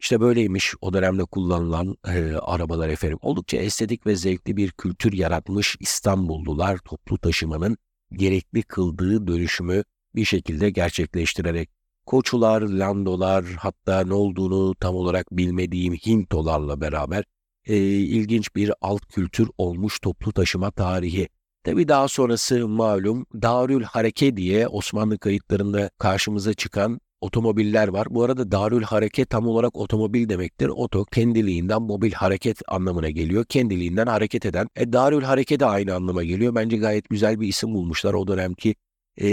İşte 0.00 0.20
böyleymiş 0.20 0.74
o 0.80 0.92
dönemde 0.92 1.24
kullanılan 1.24 1.96
e, 2.06 2.34
arabalar 2.34 2.88
efendim. 2.88 3.18
Oldukça 3.22 3.56
estetik 3.56 4.06
ve 4.06 4.16
zevkli 4.16 4.56
bir 4.56 4.70
kültür 4.70 5.12
yaratmış 5.12 5.76
İstanbullular 5.80 6.78
toplu 6.78 7.18
taşımanın 7.18 7.76
gerekli 8.12 8.62
kıldığı 8.62 9.26
dönüşümü 9.26 9.84
bir 10.14 10.24
şekilde 10.24 10.70
gerçekleştirerek 10.70 11.70
koçular, 12.06 12.62
landolar 12.62 13.44
hatta 13.44 14.04
ne 14.04 14.14
olduğunu 14.14 14.74
tam 14.74 14.94
olarak 14.94 15.26
bilmediğim 15.32 15.94
Hintolarla 15.94 16.80
beraber 16.80 17.24
e, 17.66 17.76
ilginç 17.86 18.56
bir 18.56 18.72
alt 18.80 19.06
kültür 19.06 19.48
olmuş 19.58 19.98
toplu 20.00 20.32
taşıma 20.32 20.70
tarihi. 20.70 21.28
Tabi 21.64 21.88
daha 21.88 22.08
sonrası 22.08 22.68
malum 22.68 23.26
Darül 23.42 23.82
Hareke 23.82 24.36
diye 24.36 24.68
Osmanlı 24.68 25.18
kayıtlarında 25.18 25.90
karşımıza 25.98 26.54
çıkan 26.54 27.00
otomobiller 27.20 27.88
var. 27.88 28.06
Bu 28.10 28.24
arada 28.24 28.52
Darül 28.52 28.82
Hareke 28.82 29.24
tam 29.24 29.46
olarak 29.46 29.76
otomobil 29.76 30.28
demektir. 30.28 30.68
Oto 30.68 31.04
kendiliğinden 31.04 31.82
mobil 31.82 32.12
hareket 32.12 32.62
anlamına 32.68 33.10
geliyor. 33.10 33.44
Kendiliğinden 33.44 34.06
hareket 34.06 34.46
eden. 34.46 34.68
E, 34.76 34.92
Darül 34.92 35.22
Hareke 35.22 35.60
de 35.60 35.66
aynı 35.66 35.94
anlama 35.94 36.24
geliyor. 36.24 36.54
Bence 36.54 36.76
gayet 36.76 37.08
güzel 37.08 37.40
bir 37.40 37.48
isim 37.48 37.74
bulmuşlar 37.74 38.14
o 38.14 38.28
dönemki 38.28 38.74
e, 39.16 39.28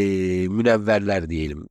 münevverler 0.47 1.29
diyelim. 1.29 1.69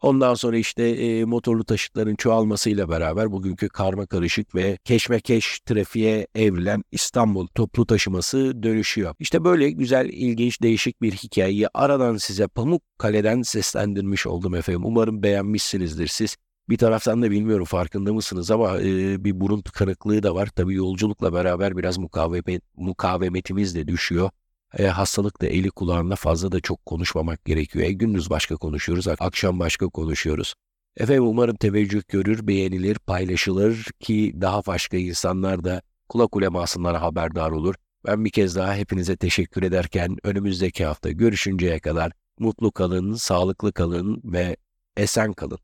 Ondan 0.00 0.34
sonra 0.34 0.56
işte 0.56 0.82
e, 0.82 1.24
motorlu 1.24 1.64
taşıtların 1.64 2.14
çoğalmasıyla 2.14 2.88
beraber 2.88 3.32
bugünkü 3.32 3.68
karma 3.68 4.06
karışık 4.06 4.54
ve 4.54 4.78
keşmekeş 4.84 5.60
trafiğe 5.60 6.26
evrilen 6.34 6.84
İstanbul 6.92 7.46
toplu 7.46 7.86
taşıması 7.86 8.62
dönüşüyor. 8.62 9.14
İşte 9.18 9.44
böyle 9.44 9.70
güzel, 9.70 10.08
ilginç, 10.08 10.62
değişik 10.62 11.02
bir 11.02 11.12
hikayeyi 11.12 11.68
aradan 11.74 12.16
size 12.16 12.46
Pamukkale'den 12.46 13.42
seslendirmiş 13.42 14.26
oldum 14.26 14.54
efendim. 14.54 14.84
Umarım 14.84 15.22
beğenmişsinizdir 15.22 16.06
siz. 16.06 16.36
Bir 16.68 16.78
taraftan 16.78 17.22
da 17.22 17.30
bilmiyorum 17.30 17.64
farkında 17.64 18.12
mısınız 18.12 18.50
ama 18.50 18.80
e, 18.80 19.24
bir 19.24 19.40
burun 19.40 19.60
tıkanıklığı 19.62 20.22
da 20.22 20.34
var. 20.34 20.48
Tabii 20.56 20.74
yolculukla 20.74 21.32
beraber 21.32 21.76
biraz 21.76 21.98
mukavemet, 21.98 22.62
mukavemetimiz 22.76 23.74
de 23.74 23.88
düşüyor. 23.88 24.30
E, 24.78 24.86
hastalık 24.86 25.42
da 25.42 25.46
eli 25.46 25.70
kulağında 25.70 26.16
fazla 26.16 26.52
da 26.52 26.60
çok 26.60 26.86
konuşmamak 26.86 27.44
gerekiyor. 27.44 27.84
E, 27.84 27.92
gündüz 27.92 28.30
başka 28.30 28.56
konuşuyoruz, 28.56 29.08
akşam 29.08 29.58
başka 29.58 29.88
konuşuyoruz. 29.88 30.54
Efendim 30.96 31.26
umarım 31.26 31.56
teveccüh 31.56 32.02
görür, 32.08 32.46
beğenilir, 32.46 32.98
paylaşılır 32.98 33.84
ki 34.00 34.34
daha 34.40 34.66
başka 34.66 34.96
insanlar 34.96 35.64
da 35.64 35.82
kulak 36.08 36.36
ulemasından 36.36 36.94
haberdar 36.94 37.50
olur. 37.50 37.74
Ben 38.06 38.24
bir 38.24 38.30
kez 38.30 38.56
daha 38.56 38.74
hepinize 38.74 39.16
teşekkür 39.16 39.62
ederken 39.62 40.16
önümüzdeki 40.22 40.84
hafta 40.84 41.10
görüşünceye 41.10 41.80
kadar 41.80 42.12
mutlu 42.38 42.72
kalın, 42.72 43.14
sağlıklı 43.14 43.72
kalın 43.72 44.20
ve 44.24 44.56
esen 44.96 45.32
kalın. 45.32 45.58